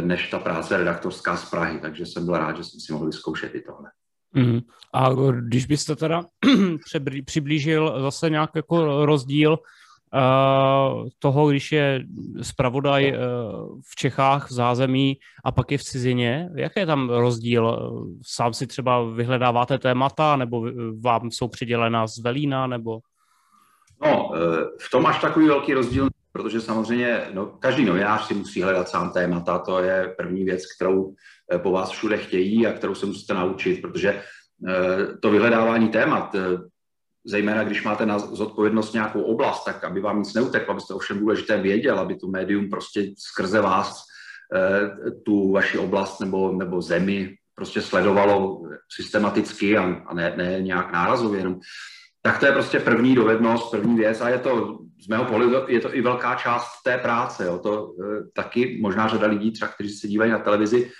než 0.00 0.30
ta 0.30 0.38
práce 0.38 0.76
redaktorská 0.76 1.36
z 1.36 1.50
Prahy, 1.50 1.78
takže 1.80 2.06
jsem 2.06 2.24
byl 2.24 2.36
rád, 2.36 2.56
že 2.56 2.64
jsem 2.64 2.80
si 2.80 2.92
mohl 2.92 3.06
vyzkoušet 3.06 3.54
i 3.54 3.60
tohle. 3.60 3.90
Mm. 4.32 4.60
A 4.94 5.10
když 5.40 5.66
byste 5.66 5.96
teda 5.96 6.22
přiblížil 7.24 8.00
zase 8.00 8.30
nějak 8.30 8.50
jako 8.56 9.06
rozdíl 9.06 9.50
uh, 9.52 11.08
toho, 11.18 11.50
když 11.50 11.72
je 11.72 12.04
zpravodaj 12.42 13.12
uh, 13.12 13.18
v 13.90 13.96
Čechách, 13.96 14.50
v 14.50 14.52
zázemí 14.52 15.16
a 15.44 15.52
pak 15.52 15.70
je 15.72 15.78
v 15.78 15.84
cizině, 15.84 16.50
jaký 16.54 16.80
je 16.80 16.86
tam 16.86 17.10
rozdíl? 17.10 17.92
Sám 18.26 18.54
si 18.54 18.66
třeba 18.66 19.04
vyhledáváte 19.04 19.78
témata, 19.78 20.36
nebo 20.36 20.66
vám 21.00 21.30
jsou 21.30 21.48
přidělena 21.48 22.06
z 22.06 22.18
Velína, 22.18 22.66
nebo... 22.66 22.98
No, 24.02 24.30
eh, 24.34 24.64
v 24.80 24.90
tom 24.90 25.02
máš 25.02 25.20
takový 25.20 25.46
velký 25.46 25.74
rozdíl, 25.74 26.08
protože 26.36 26.60
samozřejmě 26.60 27.28
no, 27.32 27.46
každý 27.46 27.84
novinář 27.84 28.26
si 28.26 28.34
musí 28.34 28.62
hledat 28.62 28.88
sám 28.88 29.10
témata, 29.10 29.58
to 29.58 29.80
je 29.80 30.14
první 30.16 30.44
věc, 30.44 30.62
kterou 30.76 31.14
eh, 31.52 31.58
po 31.58 31.72
vás 31.72 31.90
všude 31.90 32.16
chtějí 32.16 32.66
a 32.66 32.72
kterou 32.72 32.94
se 32.94 33.06
musíte 33.06 33.34
naučit, 33.34 33.80
protože 33.82 34.08
eh, 34.68 35.16
to 35.22 35.30
vyhledávání 35.30 35.88
témat, 35.88 36.36
zejména 37.24 37.64
když 37.64 37.84
máte 37.84 38.06
na 38.06 38.18
zodpovědnost 38.18 38.92
nějakou 38.92 39.22
oblast, 39.22 39.64
tak 39.64 39.84
aby 39.84 40.00
vám 40.00 40.18
nic 40.18 40.34
neuteklo, 40.34 40.72
abyste 40.72 40.94
o 40.94 40.98
všem 40.98 41.18
důležité 41.18 41.60
věděl, 41.60 41.98
aby 41.98 42.16
tu 42.16 42.30
médium 42.30 42.70
prostě 42.70 43.12
skrze 43.18 43.60
vás 43.60 44.02
tu 45.24 45.52
vaši 45.52 45.78
oblast 45.78 46.20
nebo, 46.20 46.52
nebo 46.52 46.82
zemi 46.82 47.34
prostě 47.54 47.82
sledovalo 47.82 48.62
systematicky 48.92 49.76
a, 49.76 50.02
a 50.06 50.14
ne, 50.14 50.34
ne 50.36 50.60
nějak 50.60 50.92
nárazově 50.92 51.40
jenom. 51.40 51.58
Tak 52.22 52.38
to 52.38 52.46
je 52.46 52.52
prostě 52.52 52.80
první 52.80 53.14
dovednost, 53.14 53.70
první 53.70 53.96
věc 53.96 54.20
a 54.20 54.28
je 54.28 54.38
to 54.38 54.78
z 55.06 55.08
mého 55.08 55.24
pohledu 55.24 55.64
je 55.68 55.80
to 55.80 55.94
i 55.94 56.00
velká 56.00 56.34
část 56.34 56.82
té 56.84 56.98
práce. 56.98 57.44
Jo. 57.44 57.58
To 57.58 57.88
e, 57.90 58.30
taky 58.34 58.78
možná 58.80 59.08
řada 59.08 59.26
lidí, 59.26 59.50
třeba, 59.52 59.70
kteří 59.70 59.88
se 59.88 60.08
dívají 60.08 60.30
na 60.30 60.38
televizi, 60.38 60.90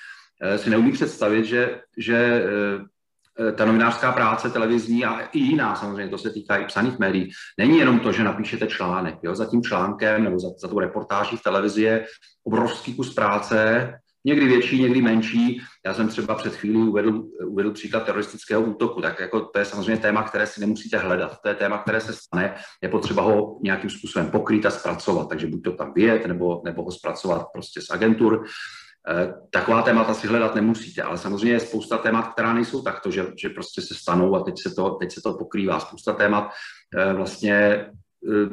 e, 0.43 0.59
si 0.59 0.71
neumí 0.71 0.93
představit, 0.93 1.45
že, 1.45 1.81
že 1.99 2.17
e, 2.17 3.53
ta 3.53 3.65
novinářská 3.65 4.13
práce 4.13 4.51
televizní 4.51 5.05
a 5.05 5.21
i 5.21 5.39
jiná 5.39 5.75
samozřejmě, 5.75 6.11
to 6.11 6.19
se 6.19 6.31
týká 6.31 6.57
i 6.57 6.65
psaných 6.65 6.99
médií, 6.99 7.31
není 7.59 7.79
jenom 7.79 8.01
to, 8.01 8.13
že 8.13 8.25
napíšete 8.25 8.67
článek. 8.67 9.15
Jo? 9.23 9.35
Za 9.35 9.47
tím 9.47 9.63
článkem 9.63 10.25
nebo 10.25 10.39
za, 10.39 10.49
za 10.59 10.69
tou 10.69 10.79
reportáží 10.79 11.37
v 11.37 11.43
televizi 11.43 11.83
je 11.83 12.07
obrovský 12.45 12.95
kus 12.95 13.15
práce, 13.15 13.93
někdy 14.27 14.47
větší, 14.47 14.83
někdy 14.83 15.03
menší. 15.03 15.63
Já 15.87 15.95
jsem 15.95 16.09
třeba 16.09 16.35
před 16.35 16.55
chvílí 16.55 16.77
uvedl, 16.77 17.25
uvedl 17.47 17.71
příklad 17.71 18.05
teroristického 18.05 18.63
útoku, 18.63 19.01
tak 19.01 19.21
jako 19.21 19.41
to 19.41 19.59
je 19.59 19.65
samozřejmě 19.65 19.97
téma, 19.97 20.23
které 20.23 20.47
si 20.47 20.61
nemusíte 20.61 20.99
hledat. 20.99 21.39
To 21.43 21.49
je 21.49 21.55
téma, 21.55 21.79
které 21.79 22.01
se 22.01 22.13
stane, 22.13 22.55
je 22.83 22.89
potřeba 22.89 23.23
ho 23.23 23.59
nějakým 23.63 23.91
způsobem 23.91 24.31
pokrýt 24.31 24.67
a 24.67 24.71
zpracovat, 24.71 25.29
takže 25.29 25.47
buď 25.47 25.63
to 25.63 25.73
tam 25.73 25.93
vyjet, 25.93 26.27
nebo, 26.27 26.63
nebo 26.65 26.83
ho 26.83 26.91
zpracovat 26.91 27.47
prostě 27.53 27.81
z 27.81 27.91
agentur. 27.91 28.45
Eh, 29.09 29.35
taková 29.51 29.83
témata 29.83 30.15
si 30.15 30.27
hledat 30.27 30.55
nemusíte, 30.55 31.03
ale 31.03 31.19
samozřejmě 31.19 31.53
je 31.53 31.61
spousta 31.61 31.99
témat, 31.99 32.33
která 32.33 32.53
nejsou 32.53 32.83
takto, 32.83 33.11
že, 33.11 33.27
že 33.39 33.49
prostě 33.49 33.83
se 33.83 33.95
stanou 33.95 34.37
a 34.37 34.43
teď 34.43 34.55
se 34.63 34.75
to, 34.75 34.91
teď 34.91 35.13
se 35.13 35.21
to 35.21 35.35
pokrývá. 35.35 35.81
Spousta 35.81 36.13
témat 36.13 36.51
eh, 36.97 37.13
vlastně 37.13 37.55
eh, 37.55 38.49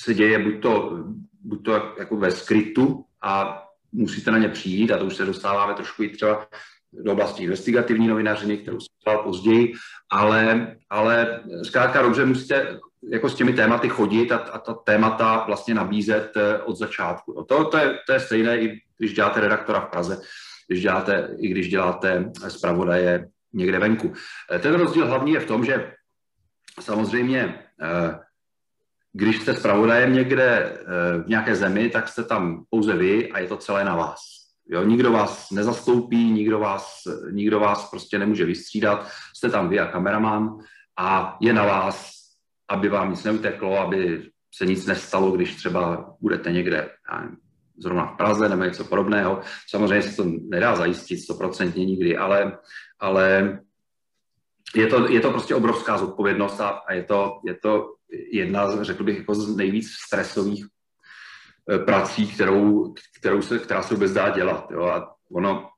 se 0.00 0.14
děje 0.14 0.38
buď 0.38 0.62
to, 0.62 0.98
buď 1.40 1.64
to 1.64 1.72
jako 1.98 2.16
ve 2.16 2.30
skrytu 2.30 3.04
a 3.22 3.64
musíte 3.92 4.30
na 4.30 4.38
ně 4.38 4.48
přijít 4.48 4.92
a 4.92 4.98
to 4.98 5.04
už 5.04 5.16
se 5.16 5.24
dostáváme 5.24 5.74
trošku 5.74 6.02
i 6.02 6.08
třeba 6.08 6.46
do 6.92 7.12
oblasti 7.12 7.44
investigativní 7.44 8.08
novinařiny, 8.08 8.56
kterou 8.58 8.80
jsem 8.80 8.88
dělal 9.04 9.22
později, 9.22 9.74
ale, 10.10 10.76
ale 10.90 11.40
zkrátka 11.62 12.02
dobře 12.02 12.24
musíte 12.24 12.78
jako 13.10 13.28
s 13.28 13.34
těmi 13.34 13.52
tématy 13.52 13.88
chodit 13.88 14.32
a, 14.32 14.36
a 14.36 14.58
ta 14.58 14.74
témata 14.74 15.44
vlastně 15.46 15.74
nabízet 15.74 16.32
eh, 16.36 16.58
od 16.58 16.76
začátku. 16.76 17.34
No 17.36 17.44
to, 17.44 17.64
to, 17.64 17.78
je, 17.78 17.98
to 18.06 18.12
je 18.12 18.20
stejné, 18.20 18.60
i 18.60 18.80
když 18.98 19.14
děláte 19.14 19.40
redaktora 19.40 19.80
v 19.80 19.90
Praze, 19.90 20.20
když 20.66 20.82
děláte, 20.82 21.28
i 21.38 21.48
když 21.48 21.68
děláte 21.68 22.32
zpravodaje 22.48 23.28
někde 23.52 23.78
venku. 23.78 24.12
Eh, 24.52 24.58
ten 24.58 24.74
rozdíl 24.74 25.06
hlavní 25.06 25.32
je 25.32 25.40
v 25.40 25.46
tom, 25.46 25.64
že 25.64 25.92
samozřejmě 26.80 27.54
eh, 27.82 28.18
když 29.18 29.40
jste 29.40 29.54
zpravodajem 29.54 30.12
někde 30.12 30.46
eh, 30.46 31.22
v 31.22 31.28
nějaké 31.28 31.56
zemi, 31.56 31.90
tak 31.90 32.08
jste 32.08 32.24
tam 32.24 32.64
pouze 32.70 32.96
vy 32.96 33.32
a 33.32 33.38
je 33.38 33.48
to 33.48 33.56
celé 33.56 33.84
na 33.84 33.96
vás. 33.96 34.20
Jo, 34.70 34.84
nikdo 34.84 35.12
vás 35.12 35.50
nezastoupí, 35.50 36.30
nikdo 36.30 36.58
vás, 36.58 37.02
nikdo 37.30 37.60
vás 37.60 37.90
prostě 37.90 38.18
nemůže 38.18 38.44
vystřídat, 38.44 39.08
jste 39.36 39.50
tam 39.50 39.68
vy 39.68 39.80
a 39.80 39.86
kameraman 39.86 40.58
a 40.98 41.36
je 41.40 41.52
na 41.52 41.64
vás, 41.64 42.12
aby 42.68 42.88
vám 42.88 43.10
nic 43.10 43.24
neuteklo, 43.24 43.78
aby 43.78 44.30
se 44.54 44.66
nic 44.66 44.86
nestalo, 44.86 45.30
když 45.30 45.56
třeba 45.56 46.14
budete 46.20 46.52
někde 46.52 46.90
nevím, 47.12 47.36
zrovna 47.78 48.06
v 48.06 48.16
Praze 48.16 48.48
nebo 48.48 48.64
něco 48.64 48.84
podobného. 48.84 49.40
Samozřejmě 49.68 50.02
se 50.02 50.16
to 50.16 50.30
nedá 50.48 50.76
zajistit 50.76 51.18
stoprocentně 51.18 51.84
nikdy, 51.84 52.16
ale, 52.16 52.58
ale 53.00 53.58
je, 54.74 54.86
to, 54.86 55.10
je 55.10 55.20
to 55.20 55.30
prostě 55.30 55.54
obrovská 55.54 55.98
zodpovědnost 55.98 56.60
a, 56.60 56.68
a 56.68 56.92
je, 56.92 57.02
to, 57.02 57.40
je 57.46 57.54
to 57.54 57.97
jedna, 58.32 58.84
řekl 58.84 59.04
bych, 59.04 59.18
jako 59.18 59.34
z 59.34 59.56
nejvíc 59.56 59.90
stresových 60.06 60.66
eh, 61.70 61.78
prací, 61.78 62.26
kterou, 62.26 62.94
kterou 63.18 63.42
se, 63.42 63.58
která 63.58 63.82
se 63.82 63.94
vůbec 63.94 64.12
dá 64.12 64.30
dělat. 64.30 64.70
Jo? 64.70 64.82
A 64.82 65.14
ono 65.32 65.68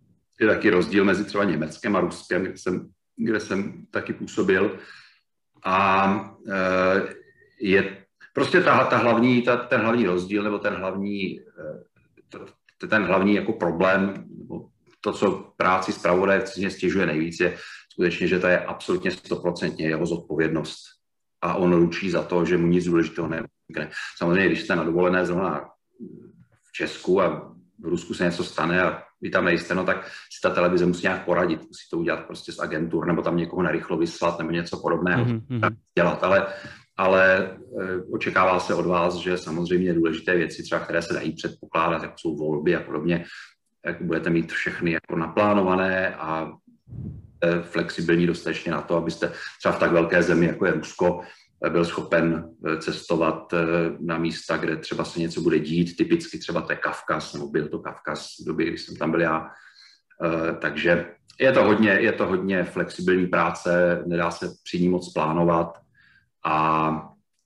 je 0.40 0.46
taky 0.46 0.70
rozdíl 0.70 1.04
mezi 1.04 1.24
třeba 1.24 1.44
Německem 1.44 1.96
a 1.96 2.00
Ruskem, 2.00 2.42
kde 2.42 2.56
jsem, 2.56 2.88
kde 3.16 3.40
jsem 3.40 3.86
taky 3.90 4.12
působil. 4.12 4.78
A 5.64 6.14
e, 6.48 6.56
je 7.60 8.04
prostě 8.32 8.60
ta, 8.60 8.84
ta 8.84 8.96
hlavní, 8.96 9.42
ta, 9.42 9.56
ten 9.56 9.80
hlavní 9.80 10.06
rozdíl, 10.06 10.42
nebo 10.42 10.58
ten 10.58 10.74
hlavní, 10.74 11.40
e, 11.40 12.88
ten 12.88 13.02
hlavní 13.02 13.34
jako 13.34 13.52
problém, 13.52 14.24
nebo 14.38 14.68
to, 15.00 15.12
co 15.12 15.52
práci 15.56 15.92
zpravodaje 15.92 16.40
v 16.40 16.70
stěžuje 16.70 17.06
nejvíc, 17.06 17.40
je 17.40 17.56
skutečně, 17.92 18.26
že 18.26 18.38
to 18.38 18.46
je 18.46 18.64
absolutně 18.64 19.10
stoprocentně 19.10 19.88
jeho 19.88 20.06
zodpovědnost 20.06 20.99
a 21.42 21.54
on 21.54 21.72
ručí 21.72 22.10
za 22.10 22.22
to, 22.22 22.44
že 22.44 22.56
mu 22.56 22.66
nic 22.66 22.84
důležitého 22.84 23.28
nevznikne. 23.28 23.90
Samozřejmě, 24.16 24.46
když 24.46 24.60
jste 24.62 24.76
na 24.76 24.84
dovolené 24.84 25.26
zrovna 25.26 25.68
v 26.68 26.72
Česku 26.72 27.20
a 27.22 27.54
v 27.78 27.84
Rusku 27.84 28.14
se 28.14 28.24
něco 28.24 28.44
stane 28.44 28.82
a 28.82 29.02
vy 29.20 29.30
tam 29.30 29.44
nejste, 29.44 29.74
no 29.74 29.84
tak 29.84 30.06
si 30.06 30.40
ta 30.42 30.50
televize 30.50 30.86
musí 30.86 31.02
nějak 31.02 31.24
poradit, 31.24 31.60
musí 31.60 31.88
to 31.90 31.98
udělat 31.98 32.26
prostě 32.26 32.52
z 32.52 32.58
agentur, 32.58 33.06
nebo 33.06 33.22
tam 33.22 33.36
někoho 33.36 33.62
narychlo 33.62 33.96
vyslat, 33.96 34.38
nebo 34.38 34.50
něco 34.50 34.80
podobného 34.80 35.24
mm-hmm. 35.24 35.76
dělat, 35.98 36.24
ale, 36.24 36.46
ale 36.96 37.42
e, 37.42 38.02
očekává 38.12 38.60
se 38.60 38.74
od 38.74 38.86
vás, 38.86 39.14
že 39.14 39.38
samozřejmě 39.38 39.94
důležité 39.94 40.36
věci, 40.36 40.62
třeba 40.62 40.80
které 40.80 41.02
se 41.02 41.14
dají 41.14 41.32
předpokládat, 41.32 42.02
jako 42.02 42.14
jsou 42.16 42.36
volby 42.36 42.76
a 42.76 42.80
podobně, 42.80 43.24
jak 43.86 44.02
budete 44.02 44.30
mít 44.30 44.52
všechny 44.52 44.90
jako 44.90 45.16
naplánované 45.16 46.14
a 46.14 46.52
Eh, 46.92 47.29
flexibilní 47.62 48.26
dostatečně 48.26 48.72
na 48.72 48.82
to, 48.82 48.96
abyste 48.96 49.32
třeba 49.58 49.74
v 49.74 49.78
tak 49.78 49.92
velké 49.92 50.22
zemi, 50.22 50.46
jako 50.46 50.66
je 50.66 50.72
Rusko, 50.72 51.20
eh, 51.66 51.70
byl 51.70 51.84
schopen 51.84 52.50
eh, 52.66 52.76
cestovat 52.76 53.54
na 54.00 54.18
místa, 54.18 54.56
kde 54.56 54.76
třeba 54.76 55.04
se 55.04 55.20
něco 55.20 55.40
bude 55.40 55.58
dít, 55.58 55.96
typicky 55.96 56.38
třeba 56.38 56.60
to 56.62 56.72
je 56.72 56.76
Kavkaz, 56.76 57.34
nebo 57.34 57.48
byl 57.48 57.68
to 57.68 57.78
Kavkaz 57.78 58.28
v 58.40 58.46
době, 58.46 58.66
kdy 58.66 58.78
jsem 58.78 58.96
tam 58.96 59.10
byl 59.10 59.20
já. 59.20 59.50
Takže 60.58 61.14
je 61.40 61.52
to 61.52 61.64
hodně, 61.64 61.90
je 61.90 62.12
to 62.12 62.26
hodně 62.26 62.64
flexibilní 62.64 63.26
práce, 63.26 64.02
nedá 64.06 64.30
se 64.30 64.46
při 64.64 64.80
ní 64.80 64.88
moc 64.88 65.12
plánovat 65.12 65.78
a 66.44 66.90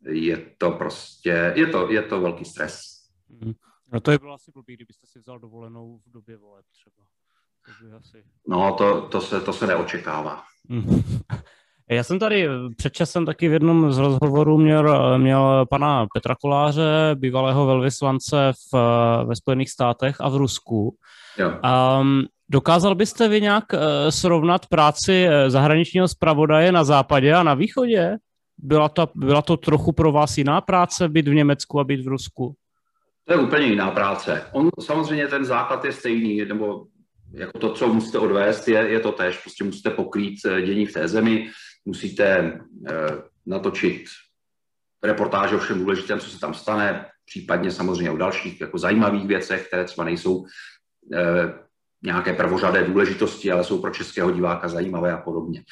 je 0.06 0.36
to 0.58 0.70
prostě, 0.70 1.52
je 1.56 1.66
to, 1.66 1.90
je 1.90 2.02
to 2.02 2.20
velký 2.20 2.44
stres. 2.44 2.80
Mhm. 3.28 3.52
No 3.92 4.00
to 4.00 4.10
je 4.10 4.18
bylo 4.18 4.34
asi 4.34 4.50
blbý, 4.54 4.74
kdybyste 4.74 5.06
si 5.06 5.18
vzal 5.18 5.38
dovolenou 5.38 5.98
v 6.06 6.10
době 6.10 6.36
voleb 6.36 6.64
třeba. 6.72 7.06
No 8.48 8.74
to, 8.78 9.00
to, 9.00 9.20
se, 9.20 9.40
to 9.40 9.52
se 9.52 9.66
neočekává. 9.66 10.42
Já 11.90 12.04
jsem 12.04 12.18
tady 12.18 12.48
před 12.76 12.92
časem 12.92 13.26
taky 13.26 13.48
v 13.48 13.52
jednom 13.52 13.92
z 13.92 13.98
rozhovorů 13.98 14.58
měl, 14.58 15.18
měl 15.18 15.66
pana 15.70 16.06
Petra 16.14 16.34
Koláře, 16.40 17.10
bývalého 17.14 17.66
velvyslance 17.66 18.52
v, 18.52 18.78
ve 19.24 19.36
Spojených 19.36 19.70
státech 19.70 20.16
a 20.20 20.28
v 20.28 20.36
Rusku. 20.36 20.96
Jo. 21.38 21.52
Um, 22.00 22.24
dokázal 22.48 22.94
byste 22.94 23.28
vy 23.28 23.40
nějak 23.40 23.64
uh, 23.72 23.80
srovnat 24.08 24.66
práci 24.66 25.26
eh, 25.28 25.50
zahraničního 25.50 26.08
zpravodaje 26.08 26.72
na 26.72 26.84
západě 26.84 27.34
a 27.34 27.42
na 27.42 27.54
východě? 27.54 28.16
Byla 28.58 28.88
to, 28.88 29.08
byla 29.14 29.42
to 29.42 29.56
trochu 29.56 29.92
pro 29.92 30.12
vás 30.12 30.38
jiná 30.38 30.60
práce 30.60 31.08
být 31.08 31.28
v 31.28 31.34
Německu 31.34 31.80
a 31.80 31.84
být 31.84 32.04
v 32.04 32.08
Rusku? 32.08 32.54
To 33.24 33.32
je 33.32 33.38
úplně 33.38 33.66
jiná 33.66 33.90
práce. 33.90 34.42
On 34.52 34.70
samozřejmě 34.80 35.28
ten 35.28 35.44
základ 35.44 35.84
je 35.84 35.92
stejný, 35.92 36.44
nebo 36.44 36.86
jako 37.34 37.58
to, 37.58 37.72
co 37.72 37.88
musíte 37.88 38.18
odvést, 38.18 38.68
je, 38.68 38.78
je 38.78 39.00
to 39.00 39.12
tež. 39.12 39.38
Prostě 39.38 39.64
musíte 39.64 39.90
pokrýt 39.90 40.38
eh, 40.46 40.62
dění 40.62 40.86
v 40.86 40.92
té 40.92 41.08
zemi, 41.08 41.50
musíte 41.84 42.24
eh, 42.88 43.22
natočit 43.46 44.04
reportáže 45.04 45.56
o 45.56 45.58
všem 45.58 45.78
důležitém, 45.78 46.20
co 46.20 46.30
se 46.30 46.40
tam 46.40 46.54
stane, 46.54 47.06
případně 47.24 47.70
samozřejmě 47.70 48.10
o 48.10 48.16
dalších 48.16 48.60
jako 48.60 48.78
zajímavých 48.78 49.26
věcech, 49.26 49.66
které 49.66 49.84
třeba 49.84 50.04
nejsou 50.04 50.44
eh, 51.14 51.52
nějaké 52.02 52.32
prvořadé 52.32 52.84
důležitosti, 52.84 53.52
ale 53.52 53.64
jsou 53.64 53.80
pro 53.80 53.90
českého 53.90 54.30
diváka 54.30 54.68
zajímavé 54.68 55.12
a 55.12 55.18
podobně. 55.18 55.64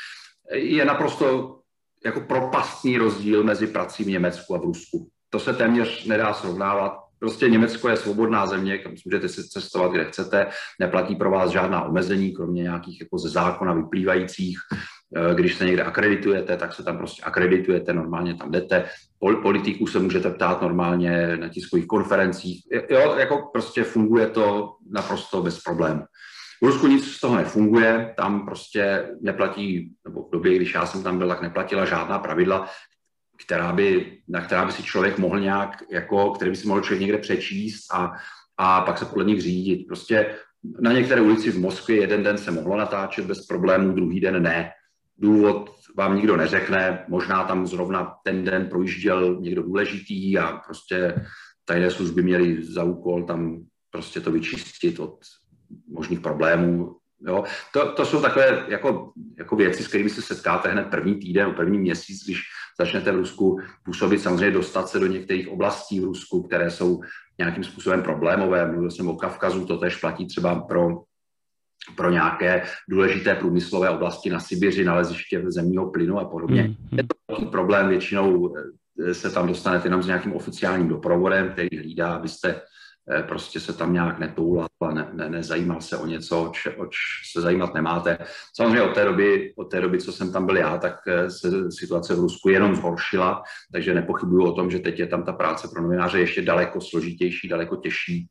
Je 0.52 0.84
naprosto 0.84 1.58
jako 2.04 2.20
propastný 2.20 2.98
rozdíl 2.98 3.44
mezi 3.44 3.66
prací 3.66 4.04
v 4.04 4.08
Německu 4.08 4.54
a 4.54 4.58
v 4.58 4.62
Rusku. 4.62 5.08
To 5.30 5.40
se 5.40 5.54
téměř 5.54 6.04
nedá 6.04 6.34
srovnávat. 6.34 7.01
Prostě 7.22 7.48
Německo 7.48 7.88
je 7.88 7.96
svobodná 7.96 8.46
země, 8.46 8.78
kam 8.78 8.92
můžete 9.04 9.28
si 9.28 9.48
cestovat, 9.48 9.92
kde 9.92 10.04
chcete, 10.04 10.46
neplatí 10.80 11.16
pro 11.16 11.30
vás 11.30 11.50
žádná 11.50 11.84
omezení, 11.84 12.32
kromě 12.32 12.62
nějakých 12.62 13.00
jako 13.00 13.18
ze 13.18 13.28
zákona 13.28 13.72
vyplývajících. 13.72 14.58
Eh, 15.16 15.34
když 15.34 15.54
se 15.54 15.64
někde 15.64 15.82
akreditujete, 15.82 16.56
tak 16.56 16.74
se 16.74 16.82
tam 16.82 16.98
prostě 16.98 17.22
akreditujete, 17.22 17.92
normálně 17.92 18.34
tam 18.34 18.50
jdete. 18.50 18.84
Politiků 19.42 19.86
se 19.86 19.98
můžete 19.98 20.30
ptát 20.30 20.62
normálně 20.62 21.36
na 21.36 21.48
tiskových 21.48 21.86
konferencích. 21.86 22.62
Jo, 22.90 23.14
jako 23.18 23.50
prostě 23.52 23.84
funguje 23.84 24.26
to 24.26 24.76
naprosto 24.90 25.42
bez 25.42 25.62
problémů. 25.62 26.02
V 26.62 26.66
Rusku 26.66 26.86
nic 26.86 27.12
z 27.12 27.20
toho 27.20 27.36
nefunguje, 27.36 28.14
tam 28.16 28.46
prostě 28.46 29.10
neplatí, 29.20 29.94
nebo 30.04 30.22
v 30.22 30.30
době, 30.32 30.56
když 30.56 30.74
já 30.74 30.86
jsem 30.86 31.02
tam 31.02 31.18
byl, 31.18 31.28
tak 31.28 31.42
neplatila 31.42 31.84
žádná 31.84 32.18
pravidla, 32.18 32.68
která 33.44 33.72
by, 33.72 34.18
na 34.28 34.40
která 34.40 34.64
by 34.66 34.72
si 34.72 34.82
člověk 34.82 35.18
mohl 35.18 35.40
nějak, 35.40 35.82
jako, 35.90 36.30
který 36.30 36.50
by 36.50 36.56
si 36.56 36.68
mohl 36.68 36.80
člověk 36.80 37.00
někde 37.00 37.18
přečíst 37.18 37.92
a, 37.92 38.12
a 38.56 38.80
pak 38.80 38.98
se 38.98 39.04
podle 39.04 39.24
nich 39.24 39.42
řídit. 39.42 39.86
Prostě 39.86 40.34
na 40.80 40.92
některé 40.92 41.20
ulici 41.20 41.50
v 41.50 41.60
Moskvě 41.60 41.96
jeden 41.96 42.22
den 42.22 42.38
se 42.38 42.50
mohlo 42.50 42.76
natáčet 42.76 43.26
bez 43.26 43.46
problémů, 43.46 43.92
druhý 43.92 44.20
den 44.20 44.42
ne. 44.42 44.70
Důvod 45.18 45.70
vám 45.96 46.16
nikdo 46.16 46.36
neřekne, 46.36 47.04
možná 47.08 47.44
tam 47.44 47.66
zrovna 47.66 48.14
ten 48.24 48.44
den 48.44 48.66
projížděl 48.66 49.40
někdo 49.40 49.62
důležitý 49.62 50.38
a 50.38 50.60
prostě 50.66 51.14
tajné 51.64 51.90
služby 51.90 52.22
měly 52.22 52.64
za 52.64 52.84
úkol 52.84 53.22
tam 53.22 53.64
prostě 53.90 54.20
to 54.20 54.30
vyčistit 54.30 55.00
od 55.00 55.18
možných 55.88 56.20
problémů. 56.20 56.96
Jo? 57.26 57.44
To, 57.72 57.92
to 57.92 58.06
jsou 58.06 58.22
takové 58.22 58.66
jako, 58.68 59.12
jako 59.38 59.56
věci, 59.56 59.82
s 59.82 59.88
kterými 59.88 60.10
se 60.10 60.22
setkáte 60.22 60.68
hned 60.68 60.86
první 60.90 61.14
týden, 61.14 61.54
první 61.54 61.78
měsíc, 61.78 62.24
když 62.24 62.42
začnete 62.84 63.12
v 63.12 63.16
Rusku 63.16 63.60
působit, 63.84 64.18
samozřejmě 64.18 64.50
dostat 64.50 64.88
se 64.88 64.98
do 64.98 65.06
některých 65.06 65.48
oblastí 65.48 66.00
v 66.00 66.04
Rusku, 66.04 66.42
které 66.42 66.70
jsou 66.70 67.00
nějakým 67.38 67.64
způsobem 67.64 68.02
problémové. 68.02 68.66
Mluvil 68.66 68.90
jsem 68.90 69.08
o 69.08 69.16
Kavkazu, 69.16 69.66
to 69.66 69.78
tež 69.78 69.96
platí 69.96 70.26
třeba 70.26 70.60
pro 70.60 71.02
pro 71.96 72.10
nějaké 72.10 72.62
důležité 72.88 73.34
průmyslové 73.34 73.90
oblasti 73.90 74.30
na 74.30 74.40
Sibiři, 74.40 74.84
naleziště 74.84 75.42
zemního 75.46 75.90
plynu 75.90 76.18
a 76.18 76.24
podobně. 76.24 76.62
Mm-hmm. 76.62 76.96
Je 76.96 77.02
to 77.02 77.14
velký 77.28 77.46
problém, 77.46 77.88
většinou 77.88 78.54
eh, 79.08 79.14
se 79.14 79.30
tam 79.30 79.46
dostanete 79.46 79.86
jenom 79.86 80.02
s 80.02 80.06
nějakým 80.06 80.32
oficiálním 80.32 80.88
doprovodem, 80.88 81.50
který 81.52 81.78
hlídá, 81.78 82.14
abyste 82.14 82.60
prostě 83.28 83.60
se 83.60 83.72
tam 83.72 83.92
nějak 83.92 84.18
netoulal 84.18 84.68
a 84.82 84.94
ne, 84.94 85.08
ne, 85.12 85.30
nezajímal 85.30 85.80
se 85.80 85.96
o 85.96 86.06
něco, 86.06 86.42
oč, 86.42 86.68
oč 86.76 86.96
se 87.32 87.40
zajímat 87.40 87.74
nemáte. 87.74 88.18
Samozřejmě 88.56 88.82
od 88.82 88.94
té, 88.94 89.04
doby, 89.04 89.52
od 89.56 89.64
té 89.64 89.80
doby, 89.80 90.00
co 90.00 90.12
jsem 90.12 90.32
tam 90.32 90.46
byl 90.46 90.56
já, 90.56 90.78
tak 90.78 90.96
eh, 91.06 91.30
se 91.30 91.70
situace 91.70 92.14
v 92.14 92.18
Rusku 92.18 92.48
jenom 92.48 92.76
zhoršila, 92.76 93.42
takže 93.72 93.94
nepochybuju 93.94 94.44
o 94.44 94.52
tom, 94.52 94.70
že 94.70 94.78
teď 94.78 94.98
je 94.98 95.06
tam 95.06 95.22
ta 95.22 95.32
práce 95.32 95.68
pro 95.68 95.82
novináře 95.82 96.20
ještě 96.20 96.42
daleko 96.42 96.80
složitější, 96.80 97.48
daleko 97.48 97.76
těžší, 97.76 98.26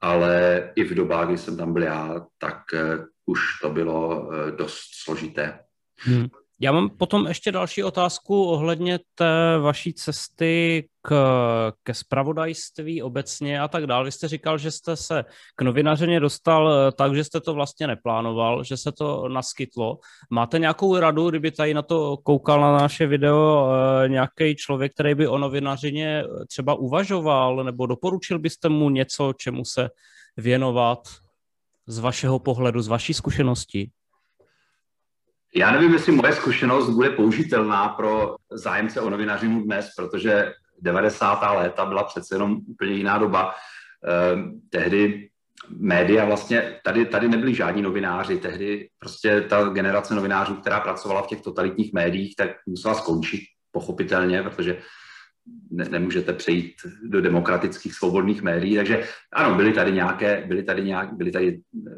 ale 0.00 0.62
i 0.76 0.84
v 0.84 0.94
dobách, 0.94 1.26
kdy 1.28 1.38
jsem 1.38 1.56
tam 1.56 1.72
byl 1.72 1.82
já, 1.82 2.26
tak 2.38 2.58
eh, 2.74 2.98
už 3.26 3.40
to 3.62 3.70
bylo 3.70 4.30
dost 4.56 4.88
složité. 5.04 5.58
Hmm. 5.98 6.26
Já 6.60 6.72
mám 6.72 6.90
potom 6.90 7.26
ještě 7.26 7.52
další 7.52 7.84
otázku 7.84 8.44
ohledně 8.44 8.98
té 9.14 9.58
vaší 9.58 9.94
cesty 9.94 10.88
k, 11.02 11.12
ke 11.82 11.94
spravodajství 11.94 13.02
obecně 13.02 13.60
a 13.60 13.68
tak 13.68 13.86
dále. 13.86 14.04
Vy 14.04 14.12
jste 14.12 14.28
říkal, 14.28 14.58
že 14.58 14.70
jste 14.70 14.96
se 14.96 15.24
k 15.56 15.62
novinařeně 15.62 16.20
dostal 16.20 16.72
eh, 16.72 16.92
tak, 16.92 17.14
že 17.14 17.24
jste 17.24 17.40
to 17.40 17.54
vlastně 17.54 17.86
neplánoval, 17.86 18.64
že 18.64 18.76
se 18.76 18.92
to 18.92 19.28
naskytlo. 19.28 19.98
Máte 20.30 20.58
nějakou 20.58 20.98
radu, 20.98 21.30
kdyby 21.30 21.50
tady 21.50 21.74
na 21.74 21.82
to 21.82 22.16
koukal 22.16 22.60
na 22.60 22.72
naše 22.72 23.06
video 23.06 23.68
eh, 23.72 24.08
nějaký 24.08 24.56
člověk, 24.56 24.92
který 24.92 25.14
by 25.14 25.28
o 25.28 25.38
novinařině 25.38 26.24
třeba 26.48 26.74
uvažoval, 26.74 27.64
nebo 27.64 27.86
doporučil 27.86 28.38
byste 28.38 28.68
mu 28.68 28.90
něco, 28.90 29.32
čemu 29.32 29.64
se 29.64 29.88
věnovat 30.36 30.98
z 31.86 31.98
vašeho 31.98 32.38
pohledu, 32.38 32.82
z 32.82 32.88
vaší 32.88 33.14
zkušenosti? 33.14 33.90
Já 35.58 35.70
nevím, 35.70 35.92
jestli 35.92 36.12
moje 36.12 36.32
zkušenost 36.32 36.90
bude 36.90 37.10
použitelná 37.10 37.88
pro 37.88 38.36
zájemce 38.50 39.00
o 39.00 39.10
novinařinu 39.10 39.62
dnes, 39.62 39.90
protože 39.96 40.52
90. 40.80 41.54
léta 41.56 41.86
byla 41.86 42.04
přece 42.04 42.34
jenom 42.34 42.60
úplně 42.68 42.92
jiná 42.92 43.18
doba. 43.18 43.54
Ehm, 44.04 44.60
tehdy 44.70 45.28
média 45.68 46.24
vlastně, 46.24 46.80
tady, 46.84 47.06
tady 47.06 47.28
nebyli 47.28 47.54
žádní 47.54 47.82
novináři, 47.82 48.38
tehdy 48.38 48.88
prostě 48.98 49.40
ta 49.40 49.64
generace 49.64 50.14
novinářů, 50.14 50.54
která 50.54 50.80
pracovala 50.80 51.22
v 51.22 51.26
těch 51.26 51.40
totalitních 51.40 51.92
médiích, 51.92 52.36
tak 52.36 52.50
musela 52.66 52.94
skončit 52.94 53.40
pochopitelně, 53.70 54.42
protože 54.42 54.78
ne, 55.70 55.84
nemůžete 55.90 56.32
přejít 56.32 56.74
do 57.02 57.20
demokratických 57.20 57.94
svobodných 57.94 58.42
médií. 58.42 58.76
Takže 58.76 59.04
ano, 59.32 59.54
byli 59.54 59.72
tady 59.72 59.92
nějaké, 59.92 60.44
byli 60.48 60.62
tady, 60.62 60.84
nějak, 60.84 61.12
byli 61.12 61.30
tady 61.30 61.60
eh, 61.88 61.90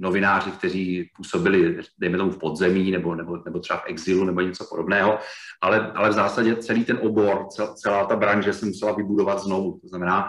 novináři, 0.00 0.50
kteří 0.50 1.10
působili, 1.16 1.78
dejme 1.98 2.18
tomu 2.18 2.30
v 2.30 2.38
podzemí 2.38 2.90
nebo, 2.90 3.14
nebo, 3.14 3.42
nebo 3.44 3.60
třeba 3.60 3.78
v 3.78 3.86
exilu 3.86 4.24
nebo 4.24 4.40
něco 4.40 4.66
podobného, 4.70 5.18
ale, 5.62 5.92
ale 5.92 6.10
v 6.10 6.12
zásadě 6.12 6.56
celý 6.56 6.84
ten 6.84 6.98
obor, 7.02 7.46
celá 7.74 8.04
ta 8.04 8.16
branže 8.16 8.52
se 8.52 8.66
musela 8.66 8.92
vybudovat 8.92 9.38
znovu. 9.38 9.78
To 9.82 9.88
znamená, 9.88 10.28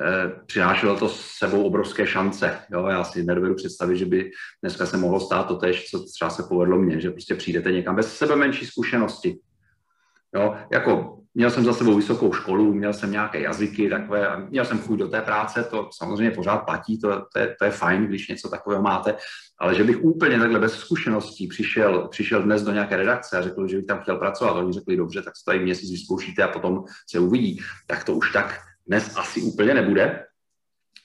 eh, 0.00 0.40
přinášelo 0.46 0.96
to 0.96 1.08
s 1.08 1.20
sebou 1.20 1.62
obrovské 1.62 2.06
šance. 2.06 2.58
Jo? 2.72 2.86
Já 2.86 3.04
si 3.04 3.24
nedovedu 3.24 3.54
představit, 3.54 3.96
že 3.96 4.06
by 4.06 4.30
dneska 4.62 4.86
se 4.86 4.96
mohlo 4.96 5.20
stát 5.20 5.48
to 5.48 5.56
tež, 5.56 5.90
co 5.90 6.04
třeba 6.04 6.30
se 6.30 6.42
povedlo 6.48 6.78
mně, 6.78 7.00
že 7.00 7.10
prostě 7.10 7.34
přijdete 7.34 7.72
někam 7.72 7.96
bez 7.96 8.16
sebe 8.16 8.36
menší 8.36 8.66
zkušenosti. 8.66 9.38
Jo? 10.34 10.56
Jako 10.72 11.17
Měl 11.34 11.50
jsem 11.50 11.64
za 11.64 11.72
sebou 11.72 11.96
vysokou 11.96 12.32
školu, 12.32 12.74
měl 12.74 12.92
jsem 12.92 13.10
nějaké 13.10 13.40
jazyky 13.40 13.90
takové 13.90 14.46
měl 14.50 14.64
jsem 14.64 14.78
chuť 14.78 14.98
do 14.98 15.08
té 15.08 15.20
práce, 15.20 15.64
to 15.64 15.88
samozřejmě 15.92 16.30
pořád 16.30 16.58
platí, 16.58 17.00
to, 17.00 17.26
to, 17.32 17.38
je, 17.38 17.56
to 17.58 17.64
je 17.64 17.70
fajn, 17.70 18.06
když 18.06 18.28
něco 18.28 18.48
takového 18.48 18.82
máte, 18.82 19.14
ale 19.58 19.74
že 19.74 19.84
bych 19.84 20.04
úplně 20.04 20.38
takhle 20.38 20.58
bez 20.58 20.78
zkušeností 20.78 21.46
přišel, 21.46 22.08
přišel 22.08 22.42
dnes 22.42 22.62
do 22.62 22.72
nějaké 22.72 22.96
redakce 22.96 23.38
a 23.38 23.42
řekl, 23.42 23.68
že 23.68 23.76
bych 23.76 23.86
tam 23.86 24.00
chtěl 24.00 24.16
pracovat, 24.16 24.52
oni 24.52 24.72
řekli, 24.72 24.96
dobře, 24.96 25.22
tak 25.22 25.36
se 25.36 25.44
tady 25.44 25.58
měsíc 25.58 25.90
vyzkoušíte 25.90 26.42
a 26.42 26.48
potom 26.48 26.84
se 27.10 27.18
uvidí, 27.18 27.60
tak 27.86 28.04
to 28.04 28.14
už 28.14 28.32
tak 28.32 28.60
dnes 28.86 29.16
asi 29.16 29.42
úplně 29.42 29.74
nebude. 29.74 30.24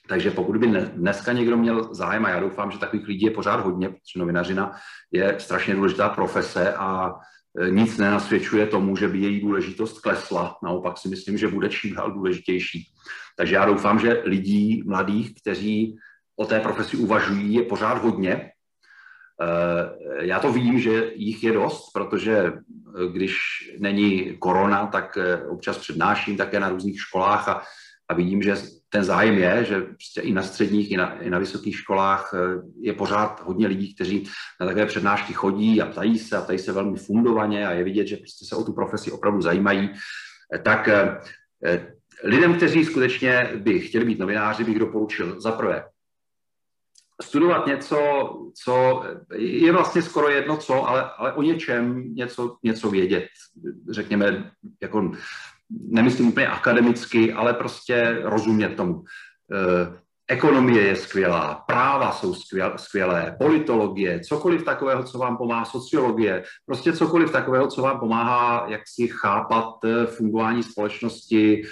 Takže 0.08 0.30
pokud 0.30 0.56
by 0.56 0.66
dneska 0.66 1.32
někdo 1.32 1.56
měl 1.56 1.94
zájem, 1.94 2.24
a 2.24 2.30
já 2.30 2.40
doufám, 2.40 2.70
že 2.70 2.78
takových 2.78 3.08
lidí 3.08 3.26
je 3.26 3.30
pořád 3.30 3.60
hodně, 3.60 3.88
protože 3.88 4.18
novinařina 4.18 4.76
je 5.12 5.34
strašně 5.38 5.74
důležitá 5.74 6.08
profese 6.08 6.74
a 6.74 7.14
nic 7.70 7.98
nenasvědčuje 7.98 8.66
tomu, 8.66 8.96
že 8.96 9.08
by 9.08 9.18
její 9.18 9.40
důležitost 9.40 9.98
klesla. 9.98 10.56
Naopak 10.62 10.98
si 10.98 11.08
myslím, 11.08 11.38
že 11.38 11.48
bude 11.48 11.68
čím 11.68 11.94
dál 11.94 12.10
důležitější. 12.10 12.88
Takže 13.36 13.54
já 13.54 13.64
doufám, 13.64 13.98
že 13.98 14.22
lidí 14.24 14.82
mladých, 14.86 15.34
kteří 15.34 15.96
o 16.36 16.46
té 16.46 16.60
profesi 16.60 16.96
uvažují, 16.96 17.54
je 17.54 17.62
pořád 17.62 18.02
hodně. 18.02 18.50
Eh, 19.42 20.26
já 20.26 20.40
to 20.40 20.52
vím, 20.52 20.80
že 20.80 21.10
jich 21.14 21.44
je 21.44 21.52
dost, 21.52 21.90
protože 21.92 22.36
eh, 22.36 22.52
když 23.12 23.36
není 23.78 24.36
korona, 24.38 24.86
tak 24.86 25.18
občas 25.48 25.78
přednáším 25.78 26.36
také 26.36 26.60
na 26.60 26.68
různých 26.68 27.00
školách 27.00 27.48
a, 27.48 27.62
a 28.08 28.14
vidím, 28.14 28.42
že 28.42 28.56
ten 28.88 29.04
zájem 29.04 29.38
je, 29.38 29.64
že 29.64 29.80
prostě 29.80 30.20
i 30.20 30.32
na 30.32 30.42
středních, 30.42 30.90
i 30.90 30.96
na, 30.96 31.20
i 31.20 31.30
na 31.30 31.38
vysokých 31.38 31.76
školách 31.76 32.34
eh, 32.34 32.62
je 32.80 32.92
pořád 32.92 33.42
hodně 33.44 33.66
lidí, 33.66 33.94
kteří 33.94 34.28
na 34.60 34.66
takové 34.66 34.86
přednášky 34.86 35.32
chodí 35.32 35.82
a 35.82 35.86
ptají 35.86 36.18
se 36.18 36.36
a 36.36 36.40
ptají 36.40 36.58
se 36.58 36.72
velmi 36.72 36.98
fundovaně 36.98 37.66
a 37.66 37.72
je 37.72 37.84
vidět, 37.84 38.06
že 38.06 38.16
prostě 38.16 38.46
se 38.46 38.56
o 38.56 38.64
tu 38.64 38.72
profesi 38.72 39.12
opravdu 39.12 39.40
zajímají, 39.40 39.90
eh, 40.54 40.58
tak 40.58 40.88
eh, 40.88 41.20
lidem, 42.24 42.56
kteří 42.56 42.84
skutečně 42.84 43.50
by 43.56 43.80
chtěli 43.80 44.04
být 44.04 44.18
novináři, 44.18 44.64
bych 44.64 44.78
doporučil 44.78 45.40
za 45.40 45.52
prvé 45.52 45.84
studovat 47.22 47.66
něco, 47.66 47.98
co 48.64 49.04
je 49.36 49.72
vlastně 49.72 50.02
skoro 50.02 50.28
jedno 50.28 50.56
co, 50.56 50.88
ale, 50.88 51.10
ale 51.16 51.32
o 51.32 51.42
něčem 51.42 52.14
něco, 52.14 52.56
něco 52.62 52.90
vědět. 52.90 53.24
Řekněme, 53.90 54.50
jako 54.82 55.12
nemyslím 55.70 56.28
úplně 56.28 56.46
akademicky, 56.46 57.32
ale 57.32 57.54
prostě 57.54 58.18
rozumět 58.22 58.68
tomu. 58.68 59.04
Eh, 59.52 59.98
ekonomie 60.28 60.82
je 60.82 60.96
skvělá, 60.96 61.64
práva 61.66 62.12
jsou 62.12 62.34
skvělé, 62.76 63.36
politologie, 63.38 64.20
cokoliv 64.20 64.64
takového, 64.64 65.04
co 65.04 65.18
vám 65.18 65.36
pomáhá, 65.36 65.64
sociologie, 65.64 66.44
prostě 66.66 66.92
cokoliv 66.92 67.32
takového, 67.32 67.66
co 67.66 67.82
vám 67.82 67.98
pomáhá, 67.98 68.66
jak 68.68 68.80
si 68.86 69.08
chápat 69.08 69.84
eh, 69.84 70.06
fungování 70.06 70.62
společnosti, 70.62 71.62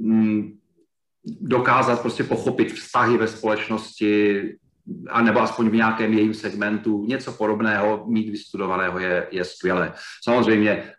mm, 0.00 0.58
dokázat 1.24 2.00
prostě 2.00 2.24
pochopit 2.24 2.72
vztahy 2.72 3.18
ve 3.18 3.28
společnosti, 3.28 4.42
a 5.10 5.22
nebo 5.22 5.40
aspoň 5.40 5.68
v 5.68 5.74
nějakém 5.74 6.12
jejím 6.12 6.34
segmentu, 6.34 7.04
něco 7.04 7.32
podobného 7.32 8.04
mít 8.06 8.30
vystudovaného 8.30 8.98
je, 8.98 9.26
je 9.30 9.44
skvělé. 9.44 9.92
Samozřejmě 10.24 10.70
eh, 10.70 10.92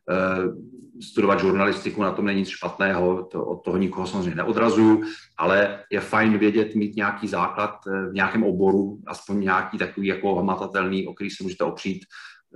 studovat 1.01 1.39
žurnalistiku, 1.39 2.01
na 2.03 2.11
tom 2.11 2.25
není 2.25 2.39
nic 2.39 2.49
špatného, 2.49 3.23
to, 3.31 3.45
od 3.45 3.63
toho 3.63 3.77
nikoho 3.77 4.07
samozřejmě 4.07 4.35
neodrazuju, 4.35 5.03
ale 5.37 5.83
je 5.91 5.99
fajn 5.99 6.37
vědět, 6.37 6.75
mít 6.75 6.95
nějaký 6.95 7.27
základ 7.27 7.75
eh, 7.87 8.09
v 8.09 8.13
nějakém 8.13 8.43
oboru, 8.43 8.99
aspoň 9.07 9.39
nějaký 9.39 9.77
takový 9.77 10.07
jako 10.07 10.35
hmatatelný, 10.35 11.07
o 11.07 11.13
který 11.13 11.29
se 11.29 11.43
můžete 11.43 11.63
opřít, 11.63 12.05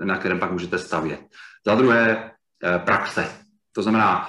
na 0.04 0.18
kterém 0.18 0.40
pak 0.40 0.52
můžete 0.52 0.80
stavět. 0.80 1.20
Za 1.66 1.76
druhé, 1.76 2.32
eh, 2.64 2.80
praxe. 2.80 3.30
To 3.72 3.84
znamená, 3.84 4.28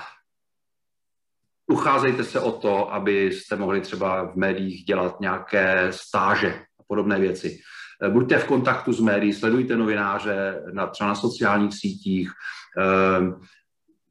ucházejte 1.67 2.25
se 2.25 2.41
o 2.41 2.53
to, 2.53 2.93
abyste 2.93 3.57
mohli 3.57 3.81
třeba 3.81 4.25
v 4.25 4.37
médiích 4.37 4.85
dělat 4.85 5.21
nějaké 5.21 5.89
stáže 5.91 6.68
podobné 6.89 7.21
věci. 7.21 7.59
Eh, 8.03 8.11
buďte 8.11 8.39
v 8.39 8.45
kontaktu 8.45 8.93
s 8.93 9.01
médií, 9.01 9.33
sledujte 9.33 9.77
novináře 9.77 10.63
na, 10.73 10.87
třeba 10.87 11.09
na 11.09 11.15
sociálních 11.15 11.75
sítích, 11.75 12.31
eh, 12.79 13.49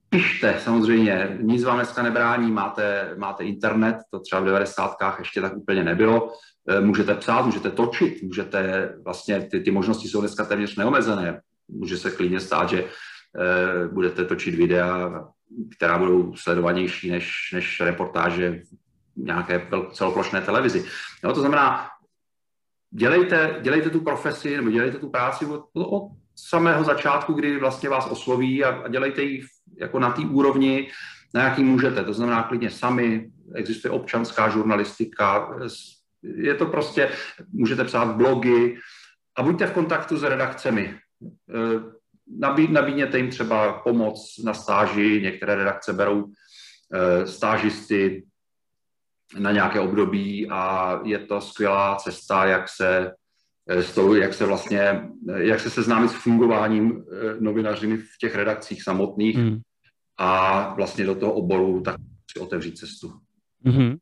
pište 0.10 0.60
samozřejmě, 0.64 1.38
nic 1.42 1.64
vám 1.64 1.78
dneska 1.78 2.04
nebrání, 2.04 2.52
máte, 2.52 3.14
máte 3.18 3.44
internet, 3.44 3.98
to 4.12 4.20
třeba 4.20 4.42
v 4.42 4.46
90. 4.46 5.20
ještě 5.20 5.42
tak 5.42 5.58
úplně 5.58 5.84
nebylo, 5.84 6.34
eh, 6.70 6.82
můžete 6.82 7.16
psát, 7.16 7.46
můžete 7.46 7.72
točit, 7.72 8.24
můžete, 8.24 8.94
vlastně 9.06 9.48
ty, 9.52 9.60
ty 9.60 9.72
možnosti 9.72 10.08
jsou 10.08 10.20
dneska 10.20 10.46
téměř 10.46 10.76
neomezené, 10.76 11.42
může 11.68 11.98
se 11.98 12.12
klidně 12.12 12.40
stát, 12.40 12.70
že 12.70 12.86
budete 13.92 14.26
točit 14.26 14.56
videa 14.56 15.28
která 15.76 15.98
budou 15.98 16.36
sledovanější 16.36 17.12
než, 17.12 17.50
než 17.54 17.82
reportáže 17.82 18.62
v 19.16 19.24
nějaké 19.24 19.68
celoplošné 19.92 20.42
televizi. 20.42 20.86
No, 21.24 21.34
to 21.34 21.40
znamená, 21.40 21.88
dělejte, 22.92 23.60
dělejte 23.62 23.90
tu 23.90 24.02
profesi 24.02 24.58
nebo 24.58 24.70
dělejte 24.70 24.98
tu 24.98 25.10
práci 25.10 25.46
od, 25.46 25.66
od 25.74 26.04
samého 26.36 26.84
začátku, 26.84 27.34
kdy 27.34 27.60
vlastně 27.60 27.90
vás 27.90 28.08
osloví 28.12 28.64
a, 28.64 28.70
a 28.70 28.88
dělejte 28.88 29.24
ji 29.24 29.44
jako 29.78 30.00
na 30.00 30.12
té 30.12 30.22
úrovni, 30.22 30.92
na 31.34 31.44
jaký 31.44 31.64
můžete. 31.64 32.04
To 32.04 32.14
znamená 32.14 32.44
klidně 32.44 32.70
sami, 32.70 33.30
existuje 33.56 33.92
občanská 33.92 34.50
žurnalistika, 34.50 35.58
je 36.24 36.56
to 36.56 36.66
prostě, 36.66 37.10
můžete 37.54 37.84
psát 37.84 38.16
blogy 38.16 38.78
a 39.38 39.44
buďte 39.44 39.68
v 39.68 39.74
kontaktu 39.74 40.18
s 40.18 40.24
redakcemi 40.24 40.96
nabí, 42.28 42.68
nabídněte 42.68 43.18
jim 43.18 43.30
třeba 43.30 43.74
pomoc 43.74 44.42
na 44.44 44.54
stáži, 44.54 45.22
některé 45.24 45.56
redakce 45.56 45.94
berou 45.94 46.26
e, 46.94 47.28
stážisty 47.28 48.27
na 49.40 49.52
nějaké 49.52 49.80
období 49.80 50.50
a 50.50 50.92
je 51.04 51.20
to 51.20 51.42
skvělá 51.42 51.96
cesta, 51.96 52.46
jak 52.46 52.70
se 52.70 53.12
eh, 53.70 53.84
s 53.84 53.96
tou, 53.96 54.14
jak 54.14 54.34
se 54.34 54.46
vlastně, 54.46 54.82
eh, 55.30 55.44
jak 55.44 55.60
se 55.60 55.70
seznámit 55.70 56.12
s 56.12 56.16
fungováním 56.16 57.06
novinařiny 57.40 57.98
v 57.98 58.18
těch 58.20 58.36
redakcích 58.36 58.84
samotných 58.84 59.36
hmm. 59.36 59.60
a 60.18 60.74
vlastně 60.74 61.06
do 61.06 61.16
toho 61.16 61.34
oboru 61.34 61.82
tak 61.82 61.96
si 62.32 62.40
otevřít 62.40 62.78
cestu. 62.78 63.14
Hmm. 63.66 63.96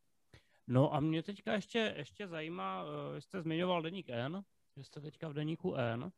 No 0.68 0.96
a 0.96 1.00
mě 1.00 1.24
teďka 1.24 1.54
ještě, 1.54 1.94
ještě 1.98 2.28
zajímá, 2.28 2.86
jste 3.20 3.42
zmiňoval 3.42 3.82
deník 3.82 4.06
N, 4.10 4.42
že 4.78 4.84
jste 4.84 5.02
teďka 5.02 5.28
v 5.30 5.34
deníku 5.34 5.76
N, 5.76 6.12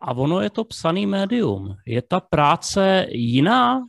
a 0.00 0.14
ono 0.16 0.40
je 0.40 0.50
to 0.50 0.64
psaný 0.64 1.06
médium. 1.06 1.76
Je 1.86 2.02
ta 2.02 2.20
práce 2.20 3.06
jiná? 3.10 3.80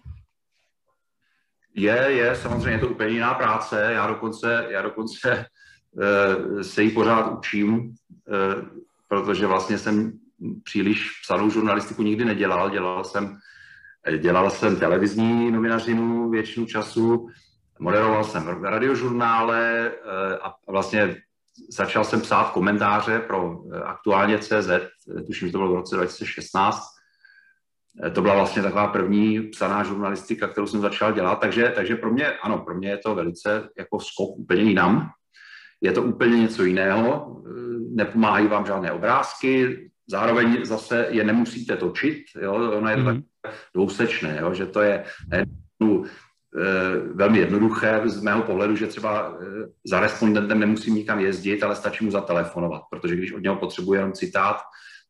Je, 1.75 2.05
je, 2.07 2.35
samozřejmě 2.35 2.71
je 2.71 2.79
to 2.79 2.87
úplně 2.87 3.09
jiná 3.09 3.33
práce. 3.33 3.89
Já 3.93 4.07
dokonce, 4.07 4.65
já 4.69 4.81
dokonce 4.81 5.45
uh, 5.91 6.61
se 6.61 6.83
jí 6.83 6.91
pořád 6.91 7.37
učím, 7.37 7.77
uh, 7.79 7.93
protože 9.07 9.47
vlastně 9.47 9.77
jsem 9.77 10.11
příliš 10.63 11.21
psanou 11.23 11.49
žurnalistiku 11.49 12.03
nikdy 12.03 12.25
nedělal. 12.25 12.69
Dělal 12.69 13.03
jsem, 13.03 13.37
dělal 14.19 14.49
jsem 14.49 14.75
televizní 14.75 15.51
novinařinu 15.51 16.29
většinu 16.29 16.65
času, 16.65 17.27
moderoval 17.79 18.23
jsem 18.23 18.63
radiožurnále 18.63 19.91
uh, 19.91 20.47
a 20.47 20.55
vlastně 20.71 21.15
začal 21.69 22.03
jsem 22.03 22.21
psát 22.21 22.51
komentáře 22.51 23.19
pro 23.19 23.63
eh, 23.73 23.79
aktuálně 23.79 24.39
CZ, 24.39 24.69
eh, 24.69 25.21
tuším, 25.27 25.47
že 25.47 25.51
to 25.51 25.57
bylo 25.57 25.71
v 25.71 25.75
roce 25.75 25.95
2016. 25.95 26.94
Eh, 28.03 28.09
to 28.09 28.21
byla 28.21 28.35
vlastně 28.35 28.61
taková 28.61 28.87
první 28.87 29.41
psaná 29.41 29.83
žurnalistika, 29.83 30.47
kterou 30.47 30.67
jsem 30.67 30.81
začal 30.81 31.13
dělat, 31.13 31.35
takže, 31.35 31.71
takže 31.75 31.95
pro 31.95 32.11
mě, 32.11 32.27
ano, 32.27 32.57
pro 32.57 32.75
mě 32.75 32.89
je 32.89 32.97
to 32.97 33.15
velice 33.15 33.69
jako 33.77 33.99
skok 33.99 34.37
úplně 34.37 34.61
jinam. 34.61 35.09
Je 35.81 35.91
to 35.91 36.03
úplně 36.03 36.37
něco 36.37 36.63
jiného, 36.63 37.41
nepomáhají 37.95 38.47
vám 38.47 38.65
žádné 38.65 38.91
obrázky, 38.91 39.77
zároveň 40.09 40.65
zase 40.65 41.07
je 41.09 41.23
nemusíte 41.23 41.77
točit, 41.77 42.23
jo? 42.41 42.53
ono 42.53 42.89
je 42.89 42.95
to 42.95 43.01
mm-hmm. 43.01 43.23
tak 43.41 43.53
dvousečné, 43.73 44.37
jo? 44.41 44.53
že 44.53 44.65
to 44.65 44.81
je 44.81 45.05
Eh, 46.57 46.99
velmi 47.13 47.39
jednoduché 47.39 48.01
z 48.05 48.21
mého 48.21 48.41
pohledu, 48.41 48.75
že 48.75 48.87
třeba 48.87 49.37
eh, 49.41 49.45
za 49.85 49.99
respondentem 49.99 50.59
nemusím 50.59 50.95
nikam 50.95 51.19
jezdit, 51.19 51.63
ale 51.63 51.75
stačí 51.75 52.05
mu 52.05 52.11
zatelefonovat, 52.11 52.81
protože 52.89 53.15
když 53.15 53.33
od 53.33 53.43
něho 53.43 53.55
potřebuje 53.55 53.99
jenom 53.99 54.13
citát, 54.13 54.57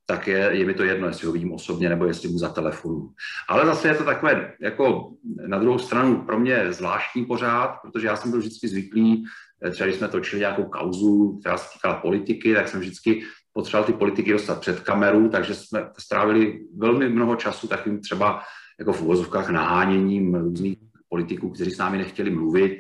tak 0.06 0.28
je, 0.28 0.50
je 0.52 0.65
mi 0.65 0.74
to 0.74 0.84
jedno, 0.84 1.08
jestli 1.08 1.28
ho 1.28 1.34
vidím 1.34 1.54
osobně 1.54 1.89
nebo 1.89 2.06
jestli 2.06 2.30
mu 2.30 2.38
za 2.38 2.50
telefonu. 2.50 3.10
Ale 3.50 3.65
zase 3.65 3.88
je 3.88 3.96
to 3.96 4.04
takové, 4.04 4.54
jako 4.62 5.12
na 5.48 5.60
druhou 5.60 5.80
stranu 5.80 6.22
pro 6.26 6.39
mě 6.39 6.74
zvláštní 6.74 7.26
pořád, 7.26 7.68
protože 7.68 8.08
já 8.08 8.15
jsem 8.15 8.32
byl 8.32 8.39
vždycky 8.39 8.68
zvyklý, 8.68 9.26
eh, 9.65 9.72
třeba 9.72 9.88
když 9.88 9.98
jsme 9.98 10.08
točili 10.08 10.39
nějakou 10.39 10.63
kauzu, 10.63 11.38
která 11.41 11.58
se 11.58 11.68
týkala 11.74 11.96
politiky, 11.96 12.54
tak 12.54 12.68
jsem 12.68 12.80
vždycky 12.80 13.24
potřeboval 13.54 13.86
ty 13.86 13.94
politiky 13.94 14.32
dostat 14.32 14.60
před 14.60 14.80
kameru, 14.80 15.30
takže 15.30 15.56
jsme 15.56 15.89
strávili 16.00 16.60
velmi 16.78 17.10
mnoho 17.10 17.36
času 17.36 17.68
takovým 17.68 18.02
třeba 18.02 18.41
jako 18.80 18.94
v 18.94 19.02
uvozovkách 19.02 19.50
naháněním 19.50 20.36
různých 20.36 20.78
politiků, 21.10 21.50
kteří 21.50 21.72
s 21.72 21.78
námi 21.78 21.98
nechtěli 21.98 22.30
mluvit 22.30 22.78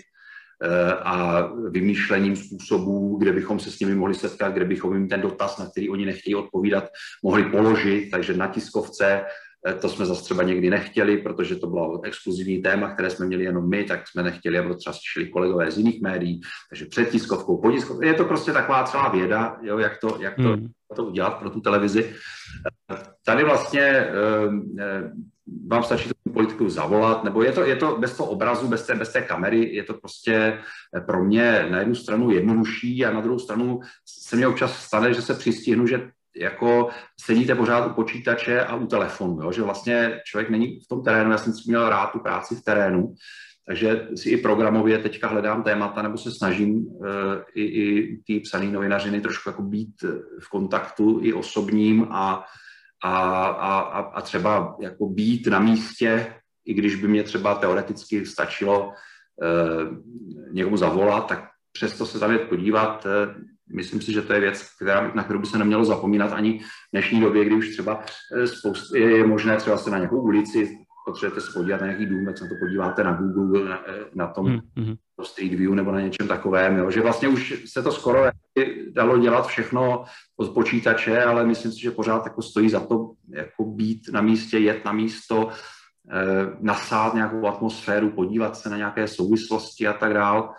a 1.03 1.47
vymýšlením 1.69 2.35
způsobů, 2.35 3.17
kde 3.17 3.33
bychom 3.33 3.59
se 3.59 3.71
s 3.71 3.79
nimi 3.79 3.95
mohli 3.95 4.15
setkat, 4.15 4.53
kde 4.53 4.65
bychom 4.65 4.93
jim 4.93 5.09
ten 5.09 5.21
dotaz, 5.21 5.57
na 5.57 5.69
který 5.69 5.89
oni 5.89 6.05
nechtějí 6.05 6.35
odpovídat, 6.35 6.87
mohli 7.23 7.43
položit. 7.43 8.11
Takže 8.11 8.33
na 8.33 8.47
tiskovce 8.47 9.25
eh, 9.67 9.73
to 9.73 9.89
jsme 9.89 10.05
zase 10.05 10.23
třeba 10.23 10.43
někdy 10.43 10.69
nechtěli, 10.69 11.17
protože 11.17 11.55
to 11.55 11.67
bylo 11.67 12.01
exkluzivní 12.03 12.61
téma, 12.61 12.93
které 12.93 13.09
jsme 13.09 13.25
měli 13.25 13.43
jenom 13.43 13.69
my, 13.69 13.83
tak 13.83 14.07
jsme 14.07 14.23
nechtěli, 14.23 14.59
aby 14.59 14.69
to 14.69 14.75
třeba 14.75 14.93
slyšeli 14.93 15.27
kolegové 15.31 15.71
z 15.71 15.77
jiných 15.77 16.01
médií. 16.01 16.41
Takže 16.69 16.85
před 16.85 17.09
tiskovkou, 17.09 17.57
po 17.57 17.71
tiskovkou. 17.71 18.03
Je 18.03 18.13
to 18.13 18.25
prostě 18.25 18.51
taková 18.51 18.83
celá 18.83 19.09
věda, 19.09 19.57
jo, 19.61 19.79
jak, 19.79 19.97
to, 19.97 20.17
jak 20.21 20.35
to, 20.35 20.49
hmm. 20.49 20.67
to 20.95 21.05
udělat 21.05 21.39
pro 21.39 21.49
tu 21.49 21.61
televizi. 21.61 22.15
Tady 23.25 23.43
vlastně 23.43 24.07
vám 25.67 25.83
stačí 25.83 26.09
tu 26.09 26.31
politiku 26.33 26.69
zavolat, 26.69 27.23
nebo 27.23 27.43
je 27.43 27.51
to, 27.51 27.65
je 27.65 27.75
to 27.75 27.97
bez 27.97 28.17
toho 28.17 28.29
obrazu, 28.29 28.67
bez 28.67 28.85
té, 28.85 28.95
bez 28.95 29.13
té 29.13 29.21
kamery, 29.21 29.75
je 29.75 29.83
to 29.83 29.93
prostě 29.93 30.59
eh, 30.97 31.01
pro 31.01 31.23
mě 31.23 31.67
na 31.69 31.79
jednu 31.79 31.95
stranu 31.95 32.31
jednodušší 32.31 33.05
a 33.05 33.13
na 33.13 33.21
druhou 33.21 33.39
stranu 33.39 33.79
se 34.05 34.35
mě 34.35 34.47
občas 34.47 34.83
stane, 34.83 35.13
že 35.13 35.21
se 35.21 35.33
přistihnu, 35.33 35.87
že 35.87 36.09
jako 36.35 36.89
sedíte 37.21 37.55
pořád 37.55 37.91
u 37.91 37.93
počítače 37.93 38.61
a 38.61 38.75
u 38.75 38.87
telefonu, 38.87 39.41
jo? 39.41 39.51
že 39.51 39.61
vlastně 39.61 40.21
člověk 40.25 40.49
není 40.49 40.79
v 40.79 40.87
tom 40.87 41.03
terénu, 41.03 41.31
já 41.31 41.37
jsem 41.37 41.53
si 41.53 41.61
měl 41.67 41.89
rád 41.89 42.11
tu 42.11 42.19
práci 42.19 42.55
v 42.55 42.63
terénu, 42.63 43.13
takže 43.67 44.07
si 44.15 44.29
i 44.29 44.37
programově 44.37 44.97
teďka 44.97 45.27
hledám 45.27 45.63
témata, 45.63 46.01
nebo 46.01 46.17
se 46.17 46.31
snažím 46.31 46.75
uh, 46.75 47.05
i, 47.55 47.63
i 47.63 48.17
ty 48.27 48.39
psané 48.39 48.65
novinařiny 48.65 49.21
trošku 49.21 49.49
jako 49.49 49.61
být 49.61 50.03
v 50.39 50.49
kontaktu 50.49 51.19
i 51.23 51.33
osobním 51.33 52.07
a 52.11 52.45
a, 53.05 53.47
a, 53.47 53.99
a 53.99 54.21
třeba 54.21 54.75
jako 54.79 55.09
být 55.09 55.47
na 55.47 55.59
místě, 55.59 56.33
i 56.65 56.73
když 56.73 56.95
by 56.95 57.07
mě 57.07 57.23
třeba 57.23 57.55
teoreticky 57.55 58.25
stačilo 58.25 58.87
uh, 58.87 58.93
někomu 60.51 60.77
zavolat, 60.77 61.27
tak 61.27 61.49
přesto 61.71 62.05
se 62.05 62.31
je 62.31 62.39
podívat. 62.39 63.05
Uh, 63.05 63.35
myslím 63.75 64.01
si, 64.01 64.13
že 64.13 64.21
to 64.21 64.33
je 64.33 64.39
věc, 64.39 64.75
která, 64.75 65.11
na 65.15 65.23
kterou 65.23 65.39
by 65.39 65.45
se 65.45 65.57
nemělo 65.57 65.85
zapomínat 65.85 66.33
ani 66.33 66.59
v 66.59 66.65
dnešní 66.93 67.21
době, 67.21 67.45
kdy 67.45 67.55
už 67.55 67.69
třeba 67.69 68.05
eh, 68.35 68.47
spoust, 68.47 68.95
je 68.95 69.27
možné 69.27 69.57
třeba 69.57 69.77
se 69.77 69.89
na 69.89 69.97
nějakou 69.97 70.21
ulici 70.21 70.77
potřebujete 71.05 71.41
se 71.41 71.51
podívat 71.53 71.81
na 71.81 71.87
nějaký 71.87 72.05
dům, 72.05 72.25
tak 72.25 72.37
se 72.37 72.43
na 72.43 72.49
to 72.49 72.55
podíváte 72.59 73.03
na 73.03 73.13
Google, 73.13 73.69
na, 73.69 73.79
na 74.15 74.27
tom 74.27 74.45
mm-hmm. 74.45 74.97
Street 75.23 75.53
View 75.53 75.75
nebo 75.75 75.91
na 75.91 76.01
něčem 76.01 76.27
takovém, 76.27 76.77
jo? 76.77 76.91
že 76.91 77.01
vlastně 77.01 77.27
už 77.27 77.63
se 77.65 77.83
to 77.83 77.91
skoro 77.91 78.25
dalo 78.89 79.17
dělat 79.17 79.47
všechno 79.47 80.05
od 80.37 80.53
počítače, 80.53 81.23
ale 81.23 81.45
myslím 81.45 81.71
si, 81.71 81.81
že 81.81 81.91
pořád 81.91 82.25
jako 82.25 82.41
stojí 82.41 82.69
za 82.69 82.79
to 82.79 83.11
jako 83.29 83.65
být 83.65 84.01
na 84.11 84.21
místě, 84.21 84.57
jet 84.57 84.85
na 84.85 84.91
místo, 84.91 85.49
eh, 86.11 86.57
nasát 86.59 87.13
nějakou 87.13 87.47
atmosféru, 87.47 88.09
podívat 88.09 88.57
se 88.57 88.69
na 88.69 88.77
nějaké 88.77 89.07
souvislosti 89.07 89.87
a 89.87 89.93
tak 89.93 90.13
dál. 90.13 90.53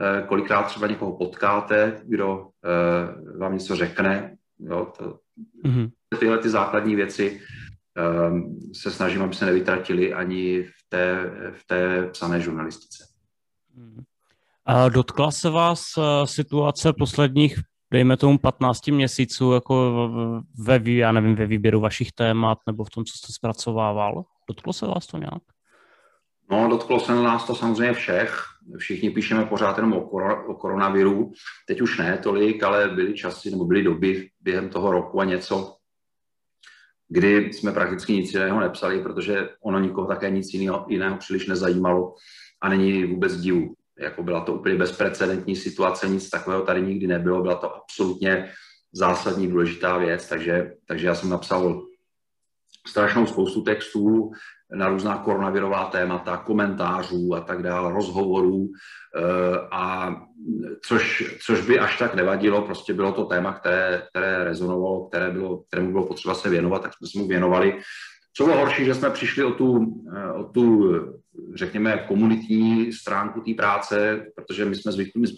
Eh, 0.00 0.22
kolikrát 0.26 0.62
třeba 0.62 0.86
někoho 0.86 1.16
potkáte, 1.16 2.00
kdo 2.04 2.46
eh, 2.64 3.38
vám 3.38 3.52
něco 3.52 3.76
řekne. 3.76 4.36
Jo? 4.60 4.92
To, 4.98 5.18
mm-hmm. 5.64 5.90
Tyhle 6.18 6.38
ty 6.38 6.48
základní 6.48 6.96
věci 6.96 7.40
Ehm, 7.98 8.56
se 8.74 8.90
snažím, 8.90 9.22
aby 9.22 9.34
se 9.34 9.46
nevytratili 9.46 10.14
ani 10.14 10.62
v 10.62 10.88
té, 10.88 11.30
v 11.52 11.66
té 11.66 12.08
psané 12.12 12.40
žurnalistice. 12.40 13.04
Dotkla 14.88 15.30
se 15.30 15.50
vás 15.50 15.82
eh, 15.98 16.26
situace 16.26 16.92
posledních, 16.92 17.58
dejme 17.92 18.16
tomu 18.16 18.38
15 18.38 18.86
měsíců, 18.86 19.52
jako 19.52 19.92
ve, 20.64 20.80
já 20.84 21.12
nevím, 21.12 21.36
ve 21.36 21.46
výběru 21.46 21.80
vašich 21.80 22.12
témat 22.12 22.58
nebo 22.66 22.84
v 22.84 22.90
tom, 22.90 23.04
co 23.04 23.18
jste 23.18 23.32
zpracovával? 23.32 24.24
Dotklo 24.48 24.72
se 24.72 24.86
vás 24.86 25.06
to 25.06 25.18
nějak? 25.18 25.42
No, 26.50 26.68
dotklo 26.68 27.00
se 27.00 27.14
nás 27.14 27.46
to 27.46 27.54
samozřejmě 27.54 27.92
všech. 27.92 28.44
Všichni 28.78 29.10
píšeme 29.10 29.44
pořád 29.44 29.76
jenom 29.76 29.92
o, 29.92 30.00
o 30.46 30.54
koronaviru. 30.54 31.32
Teď 31.66 31.80
už 31.80 31.98
ne 31.98 32.18
tolik, 32.18 32.62
ale 32.62 32.88
byly 32.88 33.14
časy 33.14 33.50
nebo 33.50 33.64
byly 33.64 33.82
doby 33.82 34.28
během 34.40 34.68
toho 34.68 34.92
roku 34.92 35.20
a 35.20 35.24
něco, 35.24 35.76
kdy 37.08 37.52
jsme 37.52 37.72
prakticky 37.72 38.12
nic 38.12 38.32
jiného 38.34 38.60
nepsali, 38.60 39.02
protože 39.02 39.48
ono 39.62 39.78
nikoho 39.78 40.06
také 40.06 40.30
nic 40.30 40.54
jiného, 40.54 40.86
jiného 40.88 41.16
příliš 41.16 41.46
nezajímalo 41.46 42.14
a 42.60 42.68
není 42.68 43.04
vůbec 43.04 43.36
divu. 43.36 43.74
Jako 43.98 44.22
byla 44.22 44.40
to 44.40 44.54
úplně 44.54 44.74
bezprecedentní 44.74 45.56
situace, 45.56 46.08
nic 46.08 46.30
takového 46.30 46.62
tady 46.62 46.82
nikdy 46.82 47.06
nebylo, 47.06 47.42
byla 47.42 47.54
to 47.54 47.76
absolutně 47.76 48.52
zásadní 48.92 49.48
důležitá 49.48 49.98
věc, 49.98 50.28
takže, 50.28 50.72
takže 50.88 51.06
já 51.06 51.14
jsem 51.14 51.30
napsal 51.30 51.82
strašnou 52.86 53.26
spoustu 53.26 53.62
textů, 53.62 54.30
na 54.72 54.88
různá 54.88 55.18
koronavirová 55.18 55.84
témata, 55.84 56.36
komentářů 56.36 57.34
a 57.34 57.40
tak 57.40 57.62
dále, 57.62 57.92
rozhovorů, 57.92 58.68
eh, 59.16 59.58
a 59.70 60.14
což, 60.86 61.34
což 61.46 61.66
by 61.66 61.78
až 61.78 61.98
tak 61.98 62.14
nevadilo, 62.14 62.62
prostě 62.62 62.94
bylo 62.94 63.12
to 63.12 63.24
téma, 63.24 63.52
které, 63.52 64.02
které 64.10 64.44
rezonovalo, 64.44 65.08
které 65.08 65.30
bylo, 65.30 65.58
kterému 65.58 65.92
bylo 65.92 66.06
potřeba 66.06 66.34
se 66.34 66.50
věnovat, 66.50 66.82
tak 66.82 66.94
jsme 66.94 67.08
se 67.08 67.18
mu 67.18 67.28
věnovali. 67.28 67.80
Co 68.38 68.44
bylo 68.44 68.56
horší, 68.56 68.84
že 68.84 68.94
jsme 68.94 69.10
přišli 69.10 69.44
o 69.44 69.50
tu, 69.50 69.94
eh, 70.16 70.32
o 70.32 70.44
tu 70.44 70.94
řekněme, 71.54 72.04
komunitní 72.08 72.92
stránku 72.92 73.40
té 73.40 73.54
práce, 73.54 74.26
protože 74.34 74.64
my 74.64 74.74
jsme 74.74 74.92
zvyklí, 74.92 75.20
my 75.20 75.26
jsme 75.26 75.36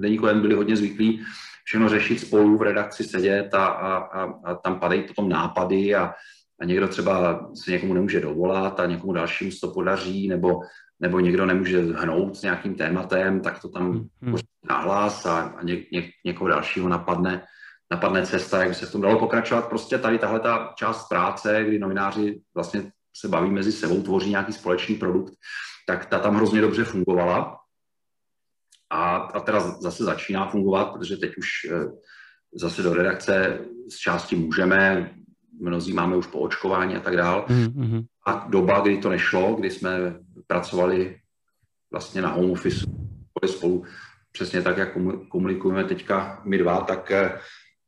Deníku 0.00 0.26
byli 0.26 0.54
hodně 0.54 0.76
zvyklí 0.76 1.22
všechno 1.64 1.88
řešit 1.88 2.20
spolu 2.20 2.58
v 2.58 2.62
redakci 2.62 3.04
sedět 3.04 3.54
a, 3.54 3.66
a, 3.66 3.96
a, 3.96 4.34
a 4.44 4.54
tam 4.54 4.80
padají 4.80 5.02
potom 5.02 5.28
nápady 5.28 5.94
a, 5.94 6.14
a 6.60 6.64
někdo 6.64 6.88
třeba 6.88 7.48
se 7.54 7.70
někomu 7.70 7.94
nemůže 7.94 8.20
dovolat 8.20 8.80
a 8.80 8.86
někomu 8.86 9.12
dalšímu 9.12 9.50
se 9.50 9.60
to 9.60 9.68
podaří, 9.68 10.28
nebo, 10.28 10.60
nebo 11.00 11.20
někdo 11.20 11.46
nemůže 11.46 11.80
hnout 11.80 12.36
s 12.36 12.42
nějakým 12.42 12.74
tématem, 12.74 13.40
tak 13.40 13.62
to 13.62 13.68
tam 13.68 14.08
hmm. 14.22 14.36
nahlas 14.68 15.26
a, 15.26 15.40
a 15.40 15.62
ně, 15.62 15.76
ně, 15.92 16.10
někoho 16.24 16.48
dalšího 16.48 16.88
napadne, 16.88 17.42
napadne 17.90 18.26
cesta, 18.26 18.58
jak 18.58 18.68
by 18.68 18.74
se 18.74 18.86
v 18.86 18.92
tom 18.92 19.00
dalo 19.00 19.18
pokračovat. 19.18 19.68
Prostě 19.68 19.98
tady 19.98 20.18
tahle 20.18 20.40
ta 20.40 20.72
část 20.76 21.08
práce, 21.08 21.64
kdy 21.64 21.78
novináři 21.78 22.40
vlastně 22.54 22.92
se 23.16 23.28
baví 23.28 23.50
mezi 23.50 23.72
sebou, 23.72 24.02
tvoří 24.02 24.30
nějaký 24.30 24.52
společný 24.52 24.94
produkt, 24.94 25.34
tak 25.86 26.06
ta 26.06 26.18
tam 26.18 26.34
hrozně 26.34 26.60
dobře 26.60 26.84
fungovala. 26.84 27.56
A, 28.90 29.16
a 29.16 29.40
teda 29.40 29.60
zase 29.60 30.04
začíná 30.04 30.48
fungovat, 30.48 30.84
protože 30.84 31.16
teď 31.16 31.36
už 31.38 31.48
eh, 31.70 31.86
zase 32.54 32.82
do 32.82 32.94
redakce 32.94 33.58
z 33.92 33.96
části 33.96 34.36
můžeme, 34.36 35.10
mnozí 35.60 35.92
máme 35.92 36.16
už 36.16 36.26
po 36.26 36.38
očkování 36.38 36.96
a 36.96 37.00
tak 37.00 37.16
dál. 37.16 37.46
Mm-hmm. 37.48 38.04
A 38.26 38.46
doba, 38.48 38.80
kdy 38.80 38.98
to 38.98 39.08
nešlo, 39.08 39.54
kdy 39.54 39.70
jsme 39.70 40.14
pracovali 40.46 41.20
vlastně 41.92 42.22
na 42.22 42.28
home 42.28 42.50
office 42.50 42.86
spolu 43.46 43.84
přesně 44.32 44.62
tak, 44.62 44.76
jak 44.76 44.96
komunikujeme 45.28 45.84
teďka 45.84 46.42
my 46.44 46.58
dva, 46.58 46.80
tak, 46.80 47.12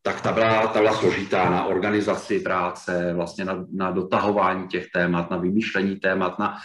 tak 0.02 0.20
ta, 0.20 0.32
byla, 0.32 0.66
ta 0.66 0.80
byla 0.80 0.94
složitá 0.94 1.50
na 1.50 1.64
organizaci 1.64 2.40
práce, 2.40 3.12
vlastně 3.14 3.44
na, 3.44 3.64
na 3.72 3.90
dotahování 3.90 4.68
těch 4.68 4.90
témat, 4.90 5.30
na 5.30 5.36
vymýšlení 5.36 5.96
témat, 5.96 6.38
na, 6.38 6.58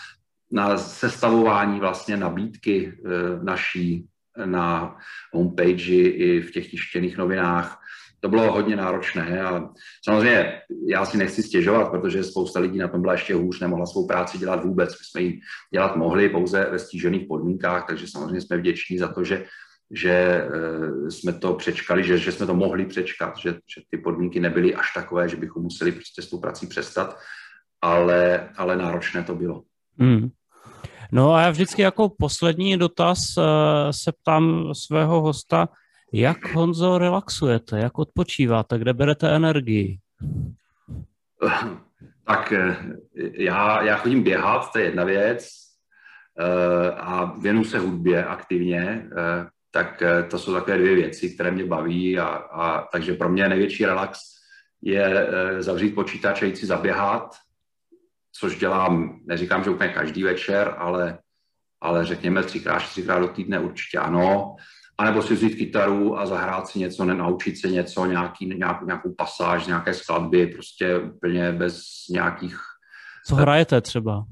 na 0.52 0.78
sestavování 0.78 1.80
vlastně 1.80 2.18
nabídky 2.18 2.94
e, 2.94 3.44
naší 3.44 4.08
na 4.46 4.98
homepage 5.34 5.94
i 5.94 6.42
v 6.42 6.52
těch 6.52 6.72
tištěných 6.72 7.18
novinách 7.18 7.80
to 8.20 8.30
bylo 8.30 8.52
hodně 8.52 8.76
náročné 8.76 9.44
a 9.44 9.70
samozřejmě 10.04 10.62
já 10.88 11.06
si 11.06 11.18
nechci 11.18 11.44
stěžovat, 11.44 11.90
protože 11.90 12.24
spousta 12.24 12.60
lidí 12.60 12.78
na 12.78 12.88
tom 12.88 13.02
byla 13.02 13.14
ještě 13.14 13.36
hůř, 13.36 13.60
nemohla 13.60 13.86
svou 13.86 14.08
práci 14.08 14.38
dělat 14.38 14.64
vůbec. 14.64 14.90
My 14.90 15.06
jsme 15.06 15.22
ji 15.22 15.40
dělat 15.74 15.96
mohli 15.96 16.30
pouze 16.30 16.68
ve 16.72 16.80
stížených 16.80 17.28
podmínkách, 17.28 17.88
takže 17.88 18.06
samozřejmě 18.08 18.42
jsme 18.42 18.58
vděční 18.58 18.98
za 18.98 19.08
to, 19.08 19.24
že, 19.24 19.46
že 19.92 20.12
eh, 20.12 21.12
jsme 21.12 21.34
to 21.34 21.54
přečkali, 21.54 22.04
že, 22.04 22.18
že 22.18 22.32
jsme 22.32 22.46
to 22.46 22.54
mohli 22.54 22.86
přečkat, 22.86 23.38
že, 23.38 23.52
že 23.52 23.82
ty 23.90 23.98
podmínky 23.98 24.40
nebyly 24.40 24.76
až 24.76 24.94
takové, 24.94 25.30
že 25.30 25.38
bychom 25.38 25.64
museli 25.64 25.92
prostě 25.92 26.22
s 26.22 26.30
tou 26.30 26.38
prací 26.40 26.68
přestat, 26.68 27.18
ale, 27.82 28.50
ale 28.58 28.78
náročné 28.78 29.24
to 29.24 29.36
bylo. 29.36 29.64
Hmm. 30.00 30.30
No 31.12 31.34
a 31.34 31.42
já 31.42 31.50
vždycky 31.50 31.82
jako 31.82 32.10
poslední 32.20 32.78
dotaz 32.78 33.20
uh, 33.38 33.44
se 33.92 34.12
ptám 34.12 34.74
svého 34.74 35.22
hosta, 35.22 35.70
jak, 36.14 36.54
Honzo, 36.54 36.98
relaxujete? 36.98 37.80
Jak 37.80 38.00
odpočíváte? 38.00 38.80
Kde 38.80 38.94
berete 38.94 39.36
energii? 39.36 39.98
Tak 42.28 42.52
eh, 42.52 42.78
já, 43.34 43.84
já 43.84 43.98
chodím 43.98 44.24
běhat, 44.24 44.72
to 44.72 44.80
je 44.80 44.86
jedna 44.86 45.04
věc, 45.04 45.50
eh, 46.40 46.92
a 46.92 47.26
věnu 47.26 47.64
se 47.64 47.80
hudbě 47.80 48.26
aktivně, 48.26 49.08
eh, 49.18 49.46
tak 49.78 50.04
to 50.30 50.40
jsou 50.40 50.54
takové 50.54 50.78
dvě 50.78 50.96
věci, 50.96 51.30
které 51.30 51.52
mě 51.52 51.66
baví 51.66 52.20
a, 52.20 52.26
a 52.28 52.88
takže 52.92 53.14
pro 53.14 53.30
mě 53.30 53.50
největší 53.50 53.86
relax 53.86 54.20
je 54.82 55.28
zavřít 55.60 55.96
počítač 55.96 56.42
a 56.42 56.46
jít 56.46 56.58
si 56.58 56.66
zaběhat, 56.66 57.36
což 58.40 58.60
dělám, 58.60 59.20
neříkám, 59.26 59.64
že 59.64 59.70
úplně 59.70 59.90
každý 59.90 60.24
večer, 60.24 60.76
ale, 60.78 61.20
ale 61.82 62.06
řekněme 62.06 62.44
třikrát, 62.44 62.80
čtyřikrát 62.80 63.20
do 63.20 63.28
týdne 63.28 63.60
určitě 63.60 63.98
ano 63.98 64.56
anebo 64.98 65.22
si 65.22 65.34
vzít 65.34 65.56
kytaru 65.56 66.20
a 66.20 66.26
zahrát 66.26 66.68
si 66.68 66.80
něco, 66.80 67.06
nenaučit 67.06 67.58
se 67.58 67.68
něco, 67.68 68.06
nějaký, 68.06 68.46
nějak, 68.46 68.82
nějakou 68.82 69.14
pasáž, 69.18 69.68
nějaké 69.68 69.94
skladby, 69.94 70.48
prostě 70.48 71.00
úplně 71.00 71.52
bez 71.52 71.82
nějakých... 72.10 72.58
Co 73.26 73.36
hrajete 73.36 73.82
třeba? 73.82 74.26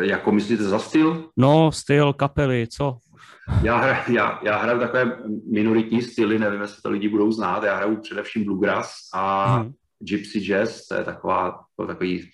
Jako 0.00 0.32
myslíte 0.32 0.62
za 0.62 0.78
styl? 0.78 1.30
No, 1.36 1.72
styl, 1.72 2.12
kapely, 2.12 2.66
co? 2.66 2.98
Já, 3.62 3.76
hra, 3.76 4.04
já, 4.08 4.40
já 4.42 4.58
hraju 4.58 4.80
takové 4.80 5.18
minoritní 5.50 6.02
styly, 6.02 6.38
nevím, 6.38 6.60
jestli 6.60 6.82
to 6.82 6.90
lidi 6.90 7.08
budou 7.08 7.32
znát, 7.32 7.62
já 7.62 7.76
hraju 7.76 7.96
především 7.96 8.44
bluegrass 8.44 8.92
a 9.14 9.56
hmm. 9.56 9.72
gypsy 9.98 10.40
jazz, 10.40 10.86
to 10.86 10.94
je 10.94 11.04
taková, 11.04 11.60
takový 11.86 12.30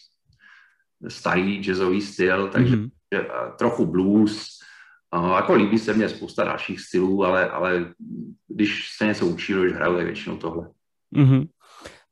starý 1.08 1.62
jazzový 1.62 2.00
styl, 2.00 2.48
takže 2.48 2.76
hmm. 2.76 2.88
trochu 3.58 3.86
blues, 3.86 4.54
Uh, 5.16 5.36
jako 5.36 5.54
líbí 5.54 5.78
se 5.78 5.94
mně 5.94 6.08
spousta 6.08 6.44
dalších 6.44 6.80
stylů, 6.80 7.24
ale, 7.24 7.50
ale 7.50 7.94
když 8.48 8.88
se 8.96 9.06
něco 9.06 9.26
učí, 9.26 9.54
už 9.54 9.72
hraju, 9.72 9.96
tak 9.96 10.04
většinou 10.04 10.36
tohle. 10.36 10.68
Mm-hmm. 11.16 11.48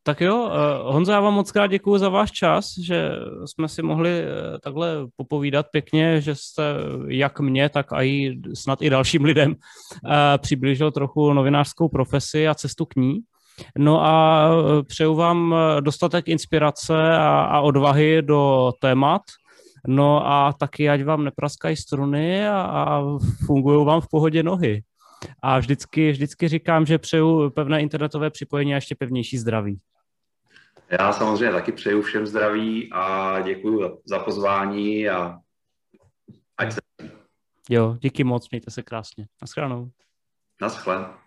Tak 0.04 0.20
jo, 0.20 0.36
uh, 0.36 0.92
Honza, 0.94 1.12
já 1.12 1.20
vám 1.20 1.34
moc 1.34 1.52
krát 1.52 1.66
děkuji 1.66 1.98
za 1.98 2.08
váš 2.08 2.30
čas, 2.30 2.66
že 2.82 3.10
jsme 3.44 3.68
si 3.68 3.82
mohli 3.82 4.22
uh, 4.22 4.58
takhle 4.58 4.96
popovídat 5.16 5.66
pěkně, 5.72 6.20
že 6.20 6.34
jste 6.34 6.74
jak 7.08 7.40
mě, 7.40 7.68
tak 7.68 7.86
i 7.92 8.40
snad 8.54 8.82
i 8.82 8.90
dalším 8.90 9.24
lidem 9.24 9.50
uh, 9.50 10.10
přiblížil 10.38 10.90
trochu 10.90 11.32
novinářskou 11.32 11.88
profesi 11.88 12.48
a 12.48 12.54
cestu 12.54 12.84
k 12.84 12.96
ní. 12.96 13.18
No 13.78 14.04
a 14.04 14.48
přeju 14.86 15.14
vám 15.14 15.54
dostatek 15.80 16.28
inspirace 16.28 17.16
a, 17.16 17.42
a 17.42 17.60
odvahy 17.60 18.22
do 18.22 18.72
témat, 18.80 19.22
No 19.86 20.26
a 20.26 20.52
taky, 20.52 20.88
ať 20.88 21.04
vám 21.04 21.24
nepraskají 21.24 21.76
struny 21.76 22.48
a, 22.48 22.60
a 22.60 23.02
fungují 23.46 23.86
vám 23.86 24.00
v 24.00 24.08
pohodě 24.10 24.42
nohy. 24.42 24.82
A 25.42 25.58
vždycky, 25.58 26.10
vždycky 26.10 26.48
říkám, 26.48 26.86
že 26.86 26.98
přeju 26.98 27.50
pevné 27.50 27.82
internetové 27.82 28.30
připojení 28.30 28.72
a 28.72 28.76
ještě 28.76 28.94
pevnější 28.94 29.38
zdraví. 29.38 29.80
Já 31.00 31.12
samozřejmě 31.12 31.52
taky 31.52 31.72
přeju 31.72 32.02
všem 32.02 32.26
zdraví 32.26 32.92
a 32.92 33.40
děkuji 33.40 34.00
za 34.04 34.18
pozvání 34.18 35.08
a 35.08 35.38
ať 36.58 36.72
se... 36.72 36.80
Jo, 37.70 37.96
díky 38.00 38.24
moc, 38.24 38.50
mějte 38.50 38.70
se 38.70 38.82
krásně. 38.82 39.26
Naschledanou. 39.42 39.90
Naschle. 40.60 41.21